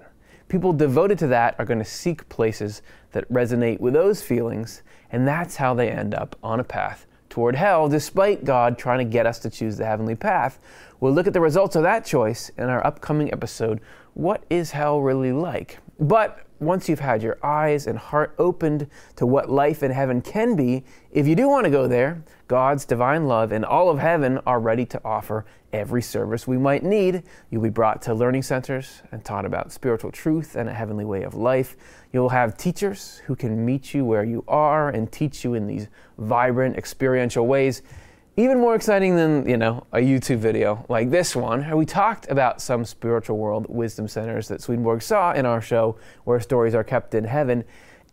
People 0.47 0.73
devoted 0.73 1.19
to 1.19 1.27
that 1.27 1.55
are 1.59 1.65
going 1.65 1.79
to 1.79 1.85
seek 1.85 2.27
places 2.27 2.81
that 3.11 3.31
resonate 3.31 3.79
with 3.79 3.93
those 3.93 4.21
feelings, 4.21 4.81
and 5.11 5.27
that's 5.27 5.57
how 5.57 5.73
they 5.73 5.89
end 5.89 6.13
up 6.13 6.35
on 6.43 6.59
a 6.59 6.63
path 6.63 7.05
toward 7.29 7.55
hell, 7.55 7.87
despite 7.87 8.43
God 8.43 8.77
trying 8.77 8.97
to 8.99 9.05
get 9.05 9.25
us 9.25 9.39
to 9.39 9.49
choose 9.49 9.77
the 9.77 9.85
heavenly 9.85 10.15
path. 10.15 10.59
We'll 10.99 11.13
look 11.13 11.27
at 11.27 11.33
the 11.33 11.41
results 11.41 11.75
of 11.75 11.83
that 11.83 12.03
choice 12.03 12.49
in 12.57 12.65
our 12.65 12.85
upcoming 12.85 13.31
episode 13.31 13.79
What 14.15 14.43
is 14.49 14.71
Hell 14.71 14.99
Really 15.01 15.31
Like? 15.31 15.77
But 15.99 16.39
once 16.59 16.89
you've 16.89 16.99
had 16.99 17.23
your 17.23 17.37
eyes 17.43 17.87
and 17.87 17.97
heart 17.97 18.33
opened 18.37 18.87
to 19.15 19.25
what 19.25 19.49
life 19.49 19.81
in 19.83 19.91
heaven 19.91 20.21
can 20.21 20.55
be, 20.55 20.83
if 21.11 21.27
you 21.27 21.35
do 21.35 21.47
want 21.47 21.65
to 21.65 21.69
go 21.69 21.87
there, 21.87 22.23
God's 22.47 22.85
divine 22.85 23.27
love 23.27 23.51
and 23.51 23.63
all 23.63 23.89
of 23.89 23.99
heaven 23.99 24.39
are 24.45 24.59
ready 24.59 24.85
to 24.87 25.01
offer 25.03 25.45
every 25.71 26.01
service 26.01 26.47
we 26.47 26.57
might 26.57 26.83
need. 26.83 27.23
You'll 27.49 27.61
be 27.61 27.69
brought 27.69 28.01
to 28.03 28.13
learning 28.13 28.43
centers 28.43 29.01
and 29.11 29.23
taught 29.23 29.45
about 29.45 29.71
spiritual 29.71 30.11
truth 30.11 30.55
and 30.55 30.67
a 30.67 30.73
heavenly 30.73 31.05
way 31.05 31.23
of 31.23 31.33
life. 31.35 31.77
You'll 32.11 32.29
have 32.29 32.57
teachers 32.57 33.21
who 33.25 33.35
can 33.35 33.65
meet 33.65 33.93
you 33.93 34.03
where 34.03 34.23
you 34.23 34.43
are 34.47 34.89
and 34.89 35.11
teach 35.11 35.43
you 35.43 35.53
in 35.53 35.67
these 35.67 35.87
vibrant, 36.17 36.75
experiential 36.75 37.47
ways 37.47 37.83
even 38.39 38.57
more 38.57 38.73
exciting 38.73 39.17
than 39.17 39.47
you 39.49 39.57
know 39.57 39.85
a 39.91 39.97
YouTube 39.97 40.37
video 40.37 40.85
like 40.87 41.09
this 41.09 41.35
one. 41.35 41.69
We 41.75 41.85
talked 41.85 42.29
about 42.29 42.61
some 42.61 42.85
spiritual 42.85 43.37
world 43.37 43.65
wisdom 43.67 44.07
centers 44.07 44.47
that 44.47 44.61
Swedenborg 44.61 45.01
saw 45.01 45.33
in 45.33 45.45
our 45.45 45.59
show, 45.59 45.97
where 46.23 46.39
stories 46.39 46.73
are 46.73 46.83
kept 46.83 47.13
in 47.13 47.25
heaven, 47.25 47.65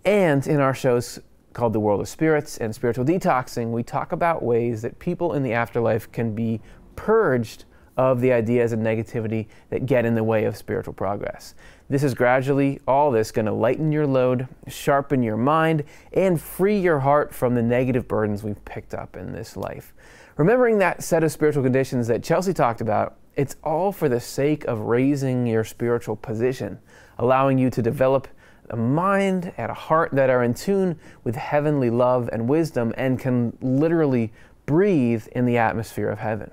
and 0.04 0.44
in 0.46 0.58
our 0.58 0.74
shows 0.74 1.20
called 1.52 1.72
The 1.72 1.80
World 1.80 2.00
of 2.00 2.08
Spirits 2.08 2.58
and 2.58 2.74
Spiritual 2.74 3.04
Detoxing, 3.04 3.70
we 3.70 3.82
talk 3.82 4.12
about 4.12 4.42
ways 4.42 4.82
that 4.82 4.98
people 4.98 5.32
in 5.32 5.42
the 5.42 5.52
afterlife 5.52 6.10
can 6.10 6.34
be 6.34 6.60
purged 6.96 7.64
of 7.96 8.20
the 8.20 8.32
ideas 8.32 8.72
and 8.72 8.84
negativity 8.84 9.46
that 9.70 9.86
get 9.86 10.04
in 10.04 10.14
the 10.14 10.24
way 10.24 10.44
of 10.44 10.56
spiritual 10.56 10.92
progress. 10.92 11.54
This 11.88 12.02
is 12.02 12.14
gradually 12.14 12.80
all 12.86 13.10
this 13.10 13.30
going 13.30 13.46
to 13.46 13.52
lighten 13.52 13.90
your 13.90 14.06
load, 14.06 14.48
sharpen 14.68 15.22
your 15.22 15.36
mind, 15.36 15.84
and 16.12 16.40
free 16.40 16.78
your 16.78 16.98
heart 16.98 17.32
from 17.34 17.54
the 17.54 17.62
negative 17.62 18.06
burdens 18.06 18.42
we've 18.42 18.62
picked 18.64 18.92
up 18.92 19.16
in 19.16 19.32
this 19.32 19.56
life. 19.56 19.94
Remembering 20.36 20.78
that 20.78 21.02
set 21.02 21.24
of 21.24 21.32
spiritual 21.32 21.62
conditions 21.62 22.08
that 22.08 22.22
Chelsea 22.22 22.52
talked 22.52 22.82
about, 22.82 23.16
it's 23.36 23.56
all 23.64 23.90
for 23.90 24.06
the 24.06 24.20
sake 24.20 24.66
of 24.66 24.80
raising 24.80 25.46
your 25.46 25.64
spiritual 25.64 26.14
position, 26.14 26.78
allowing 27.18 27.56
you 27.56 27.70
to 27.70 27.80
develop 27.80 28.28
a 28.68 28.76
mind 28.76 29.54
and 29.56 29.70
a 29.70 29.74
heart 29.74 30.10
that 30.12 30.28
are 30.28 30.42
in 30.42 30.52
tune 30.52 30.98
with 31.24 31.36
heavenly 31.36 31.88
love 31.88 32.28
and 32.32 32.50
wisdom 32.50 32.92
and 32.98 33.18
can 33.18 33.56
literally 33.62 34.30
breathe 34.66 35.26
in 35.32 35.46
the 35.46 35.56
atmosphere 35.56 36.10
of 36.10 36.18
heaven. 36.18 36.50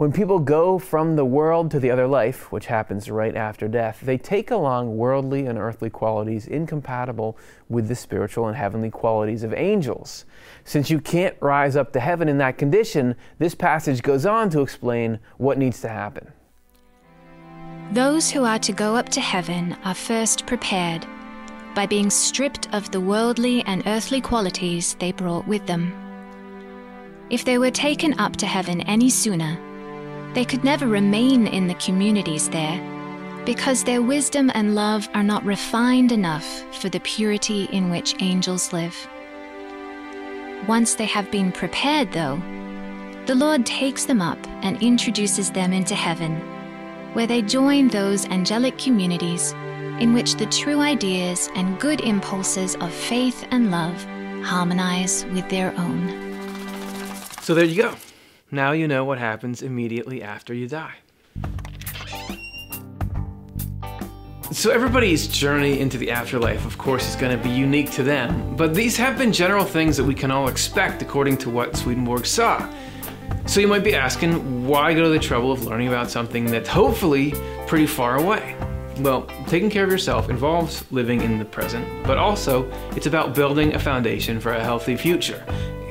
When 0.00 0.12
people 0.12 0.38
go 0.38 0.78
from 0.78 1.16
the 1.16 1.26
world 1.26 1.70
to 1.72 1.78
the 1.78 1.90
other 1.90 2.06
life, 2.06 2.50
which 2.50 2.64
happens 2.64 3.10
right 3.10 3.36
after 3.36 3.68
death, 3.68 4.00
they 4.00 4.16
take 4.16 4.50
along 4.50 4.96
worldly 4.96 5.44
and 5.44 5.58
earthly 5.58 5.90
qualities 5.90 6.46
incompatible 6.46 7.36
with 7.68 7.86
the 7.86 7.94
spiritual 7.94 8.46
and 8.46 8.56
heavenly 8.56 8.88
qualities 8.88 9.42
of 9.42 9.52
angels. 9.52 10.24
Since 10.64 10.88
you 10.88 11.00
can't 11.00 11.36
rise 11.40 11.76
up 11.76 11.92
to 11.92 12.00
heaven 12.00 12.30
in 12.30 12.38
that 12.38 12.56
condition, 12.56 13.14
this 13.38 13.54
passage 13.54 14.00
goes 14.02 14.24
on 14.24 14.48
to 14.48 14.62
explain 14.62 15.18
what 15.36 15.58
needs 15.58 15.82
to 15.82 15.90
happen. 15.90 16.32
Those 17.92 18.30
who 18.30 18.42
are 18.42 18.58
to 18.60 18.72
go 18.72 18.96
up 18.96 19.10
to 19.10 19.20
heaven 19.20 19.76
are 19.84 19.92
first 19.92 20.46
prepared, 20.46 21.06
by 21.74 21.84
being 21.84 22.08
stripped 22.08 22.72
of 22.72 22.90
the 22.90 23.02
worldly 23.02 23.62
and 23.64 23.82
earthly 23.84 24.22
qualities 24.22 24.96
they 24.98 25.12
brought 25.12 25.46
with 25.46 25.66
them. 25.66 25.92
If 27.28 27.44
they 27.44 27.58
were 27.58 27.70
taken 27.70 28.18
up 28.18 28.36
to 28.36 28.46
heaven 28.46 28.80
any 28.80 29.10
sooner, 29.10 29.58
they 30.34 30.44
could 30.44 30.64
never 30.64 30.86
remain 30.86 31.46
in 31.46 31.66
the 31.66 31.74
communities 31.74 32.48
there 32.48 32.78
because 33.44 33.82
their 33.82 34.02
wisdom 34.02 34.50
and 34.54 34.74
love 34.74 35.08
are 35.14 35.22
not 35.22 35.44
refined 35.44 36.12
enough 36.12 36.46
for 36.80 36.88
the 36.88 37.00
purity 37.00 37.64
in 37.72 37.90
which 37.90 38.14
angels 38.20 38.72
live. 38.72 38.94
Once 40.68 40.94
they 40.94 41.06
have 41.06 41.30
been 41.30 41.50
prepared, 41.50 42.12
though, 42.12 42.36
the 43.26 43.34
Lord 43.34 43.64
takes 43.64 44.04
them 44.04 44.20
up 44.20 44.38
and 44.62 44.80
introduces 44.82 45.50
them 45.50 45.72
into 45.72 45.94
heaven, 45.94 46.36
where 47.14 47.26
they 47.26 47.42
join 47.42 47.88
those 47.88 48.26
angelic 48.26 48.76
communities 48.78 49.52
in 50.00 50.12
which 50.12 50.36
the 50.36 50.46
true 50.46 50.80
ideas 50.80 51.48
and 51.54 51.78
good 51.80 52.00
impulses 52.00 52.74
of 52.76 52.92
faith 52.92 53.46
and 53.50 53.70
love 53.70 54.04
harmonize 54.44 55.24
with 55.26 55.48
their 55.48 55.74
own. 55.78 56.08
So 57.42 57.54
there 57.54 57.64
you 57.64 57.82
go. 57.82 57.94
Now 58.52 58.72
you 58.72 58.88
know 58.88 59.04
what 59.04 59.18
happens 59.18 59.62
immediately 59.62 60.22
after 60.22 60.52
you 60.52 60.66
die. 60.66 60.96
So, 64.52 64.72
everybody's 64.72 65.28
journey 65.28 65.78
into 65.78 65.96
the 65.96 66.10
afterlife, 66.10 66.66
of 66.66 66.76
course, 66.76 67.08
is 67.08 67.14
going 67.14 67.36
to 67.36 67.42
be 67.42 67.50
unique 67.50 67.92
to 67.92 68.02
them, 68.02 68.56
but 68.56 68.74
these 68.74 68.96
have 68.96 69.16
been 69.16 69.32
general 69.32 69.64
things 69.64 69.96
that 69.96 70.02
we 70.02 70.14
can 70.14 70.32
all 70.32 70.48
expect 70.48 71.00
according 71.02 71.38
to 71.38 71.50
what 71.50 71.76
Swedenborg 71.76 72.26
saw. 72.26 72.68
So, 73.46 73.60
you 73.60 73.68
might 73.68 73.84
be 73.84 73.94
asking, 73.94 74.66
why 74.66 74.92
go 74.92 75.04
to 75.04 75.08
the 75.08 75.20
trouble 75.20 75.52
of 75.52 75.64
learning 75.64 75.86
about 75.86 76.10
something 76.10 76.46
that's 76.46 76.68
hopefully 76.68 77.32
pretty 77.68 77.86
far 77.86 78.16
away? 78.16 78.56
Well, 78.98 79.22
taking 79.46 79.70
care 79.70 79.84
of 79.84 79.90
yourself 79.90 80.28
involves 80.28 80.84
living 80.90 81.20
in 81.20 81.38
the 81.38 81.44
present, 81.44 81.86
but 82.04 82.18
also 82.18 82.68
it's 82.96 83.06
about 83.06 83.36
building 83.36 83.74
a 83.74 83.78
foundation 83.78 84.40
for 84.40 84.52
a 84.52 84.62
healthy 84.62 84.96
future. 84.96 85.46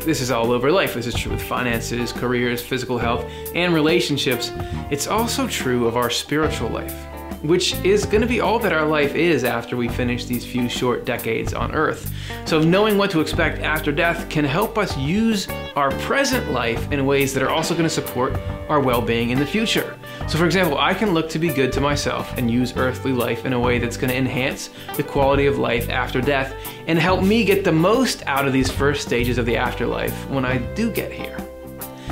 This 0.06 0.22
is 0.22 0.32
all 0.32 0.52
over 0.52 0.72
life. 0.72 0.94
This 0.94 1.08
is 1.08 1.14
true 1.14 1.32
with 1.32 1.42
finances, 1.42 2.12
careers, 2.12 2.62
physical 2.62 2.98
health, 2.98 3.26
and 3.54 3.74
relationships. 3.74 4.52
It's 4.90 5.08
also 5.08 5.48
true 5.48 5.88
of 5.88 5.98
our 5.98 6.10
spiritual 6.10 6.70
life 6.70 6.96
which 7.42 7.74
is 7.86 8.06
going 8.06 8.22
to 8.22 8.28
be 8.28 8.42
all 8.42 8.60
that 8.60 8.74
our 8.74 8.86
life 8.86 9.16
is 9.16 9.44
after 9.44 9.78
we 9.78 9.88
finish 9.88 10.26
these 10.26 10.46
few 10.46 10.68
short 10.68 11.06
decades 11.06 11.54
on 11.54 11.74
Earth. 11.74 12.14
So, 12.46 12.62
knowing 12.62 12.98
what 12.98 13.12
to 13.12 13.22
expect 13.22 13.62
after 13.62 13.92
death 13.92 14.30
can 14.30 14.44
help 14.46 14.78
us 14.78 14.98
use 14.98 15.48
our 15.76 15.92
present 16.00 16.52
life 16.52 16.92
in 16.92 17.06
ways 17.06 17.34
that 17.34 17.44
are 17.44 17.50
also 17.50 17.74
going 17.74 17.86
to 17.86 17.90
support 17.90 18.34
our 18.68 18.80
well 18.80 19.02
being 19.02 19.30
in 19.30 19.40
the 19.40 19.46
future. 19.46 19.99
So, 20.30 20.38
for 20.38 20.46
example, 20.46 20.78
I 20.78 20.94
can 20.94 21.16
look 21.16 21.28
to 21.30 21.40
be 21.40 21.50
good 21.50 21.72
to 21.72 21.82
myself 21.82 22.38
and 22.38 22.52
use 22.52 22.78
earthly 22.78 23.12
life 23.12 23.46
in 23.46 23.54
a 23.54 23.60
way 23.60 23.80
that's 23.80 23.98
going 23.98 24.12
to 24.12 24.16
enhance 24.16 24.70
the 24.96 25.02
quality 25.02 25.48
of 25.48 25.58
life 25.58 25.90
after 25.90 26.22
death 26.22 26.54
and 26.86 27.00
help 27.00 27.24
me 27.24 27.44
get 27.44 27.64
the 27.64 27.72
most 27.72 28.22
out 28.28 28.46
of 28.46 28.54
these 28.54 28.70
first 28.70 29.02
stages 29.02 29.40
of 29.40 29.48
the 29.48 29.58
afterlife 29.58 30.14
when 30.30 30.46
I 30.46 30.60
do 30.76 30.92
get 30.92 31.12
here. 31.12 31.36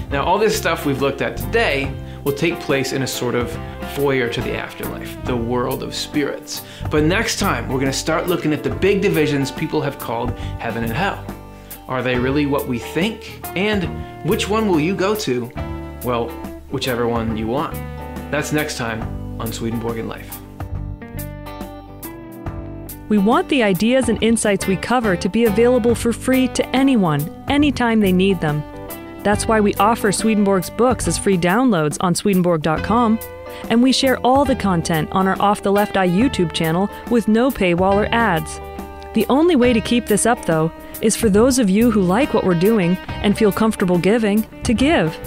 Now, 0.09 0.23
all 0.23 0.39
this 0.39 0.57
stuff 0.57 0.83
we've 0.83 0.99
looked 0.99 1.21
at 1.21 1.37
today 1.37 1.93
will 2.23 2.33
take 2.33 2.59
place 2.59 2.91
in 2.91 3.03
a 3.03 3.07
sort 3.07 3.35
of 3.35 3.51
foyer 3.93 4.27
to 4.29 4.41
the 4.41 4.57
afterlife, 4.57 5.23
the 5.25 5.37
world 5.37 5.83
of 5.83 5.93
spirits. 5.93 6.63
But 6.89 7.03
next 7.03 7.37
time, 7.37 7.69
we're 7.69 7.79
going 7.79 7.91
to 7.91 7.97
start 7.97 8.27
looking 8.27 8.51
at 8.51 8.63
the 8.63 8.71
big 8.71 8.99
divisions 8.99 9.51
people 9.51 9.79
have 9.81 9.99
called 9.99 10.31
heaven 10.57 10.83
and 10.83 10.91
hell. 10.91 11.23
Are 11.87 12.01
they 12.01 12.17
really 12.17 12.47
what 12.47 12.67
we 12.67 12.79
think? 12.79 13.47
And 13.55 14.27
which 14.27 14.49
one 14.49 14.67
will 14.67 14.79
you 14.79 14.95
go 14.95 15.13
to? 15.13 15.51
Well, 16.03 16.29
whichever 16.71 17.07
one 17.07 17.37
you 17.37 17.45
want. 17.45 17.77
That's 18.31 18.51
next 18.51 18.77
time 18.77 19.01
on 19.39 19.51
Swedenborg 19.53 19.97
and 19.97 20.09
Life. 20.09 20.39
We 23.09 23.17
want 23.17 23.47
the 23.47 23.63
ideas 23.63 24.09
and 24.09 24.21
insights 24.21 24.67
we 24.67 24.75
cover 24.75 25.15
to 25.15 25.29
be 25.29 25.45
available 25.45 25.95
for 25.95 26.11
free 26.11 26.49
to 26.49 26.75
anyone, 26.75 27.21
anytime 27.47 28.01
they 28.01 28.11
need 28.11 28.41
them. 28.41 28.61
That's 29.23 29.47
why 29.47 29.61
we 29.61 29.73
offer 29.75 30.11
Swedenborg's 30.11 30.69
books 30.69 31.07
as 31.07 31.17
free 31.17 31.37
downloads 31.37 31.97
on 32.01 32.13
Swedenborg.com, 32.13 33.17
and 33.69 33.81
we 33.81 33.93
share 33.93 34.17
all 34.25 34.43
the 34.43 34.55
content 34.57 35.09
on 35.13 35.25
our 35.25 35.41
Off 35.41 35.63
the 35.63 35.71
Left 35.71 35.95
Eye 35.95 36.09
YouTube 36.09 36.51
channel 36.51 36.89
with 37.09 37.29
no 37.29 37.49
paywall 37.49 37.93
or 37.93 38.13
ads. 38.13 38.59
The 39.13 39.25
only 39.29 39.55
way 39.55 39.71
to 39.71 39.81
keep 39.81 40.05
this 40.05 40.25
up, 40.25 40.43
though, 40.45 40.69
is 41.01 41.15
for 41.15 41.29
those 41.29 41.59
of 41.59 41.69
you 41.69 41.89
who 41.91 42.01
like 42.01 42.33
what 42.33 42.43
we're 42.43 42.59
doing 42.59 42.97
and 43.07 43.37
feel 43.37 43.53
comfortable 43.53 43.97
giving 43.97 44.45
to 44.63 44.73
give. 44.73 45.17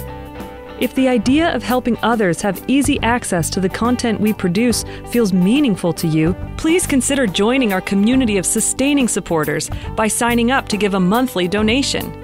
If 0.81 0.95
the 0.95 1.07
idea 1.07 1.55
of 1.55 1.61
helping 1.61 1.95
others 2.01 2.41
have 2.41 2.63
easy 2.67 2.99
access 3.03 3.51
to 3.51 3.61
the 3.61 3.69
content 3.69 4.19
we 4.19 4.33
produce 4.33 4.83
feels 5.11 5.31
meaningful 5.31 5.93
to 5.93 6.07
you, 6.07 6.35
please 6.57 6.87
consider 6.87 7.27
joining 7.27 7.71
our 7.71 7.81
community 7.81 8.37
of 8.37 8.47
sustaining 8.47 9.07
supporters 9.07 9.69
by 9.95 10.07
signing 10.07 10.49
up 10.49 10.67
to 10.69 10.77
give 10.77 10.95
a 10.95 10.99
monthly 10.99 11.47
donation 11.47 12.21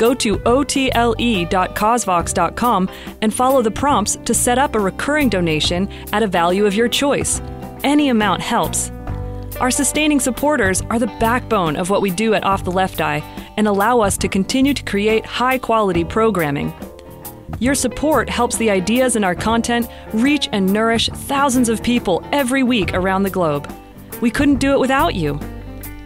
go 0.00 0.12
to 0.14 0.40
otle.cosvox.com 0.46 2.90
and 3.20 3.34
follow 3.34 3.60
the 3.60 3.70
prompts 3.70 4.16
to 4.24 4.32
set 4.32 4.58
up 4.58 4.74
a 4.74 4.80
recurring 4.80 5.28
donation 5.28 5.86
at 6.14 6.22
a 6.22 6.26
value 6.26 6.64
of 6.64 6.74
your 6.74 6.88
choice. 6.88 7.42
Any 7.84 8.08
amount 8.08 8.40
helps. 8.40 8.90
Our 9.60 9.70
sustaining 9.70 10.20
supporters 10.20 10.80
are 10.88 10.98
the 10.98 11.14
backbone 11.20 11.76
of 11.76 11.90
what 11.90 12.00
we 12.00 12.10
do 12.10 12.32
at 12.32 12.44
Off 12.44 12.64
the 12.64 12.70
Left 12.70 13.02
Eye 13.02 13.18
and 13.58 13.68
allow 13.68 14.00
us 14.00 14.16
to 14.16 14.28
continue 14.28 14.72
to 14.72 14.82
create 14.84 15.26
high 15.26 15.58
quality 15.58 16.02
programming. 16.02 16.72
Your 17.58 17.74
support 17.74 18.28
helps 18.28 18.56
the 18.56 18.70
ideas 18.70 19.16
in 19.16 19.24
our 19.24 19.34
content 19.34 19.88
reach 20.12 20.48
and 20.52 20.72
nourish 20.72 21.08
thousands 21.08 21.68
of 21.68 21.82
people 21.82 22.22
every 22.32 22.62
week 22.62 22.94
around 22.94 23.22
the 23.22 23.30
globe. 23.30 23.70
We 24.20 24.30
couldn't 24.30 24.60
do 24.60 24.72
it 24.72 24.80
without 24.80 25.14
you. 25.14 25.38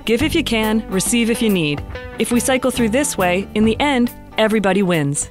Give 0.04 0.22
if 0.22 0.34
you 0.34 0.44
can, 0.44 0.88
receive 0.90 1.30
if 1.30 1.42
you 1.42 1.50
need. 1.50 1.84
If 2.18 2.30
we 2.30 2.40
cycle 2.40 2.70
through 2.70 2.90
this 2.90 3.16
way, 3.16 3.48
in 3.54 3.64
the 3.64 3.78
end, 3.80 4.12
everybody 4.38 4.82
wins. 4.82 5.30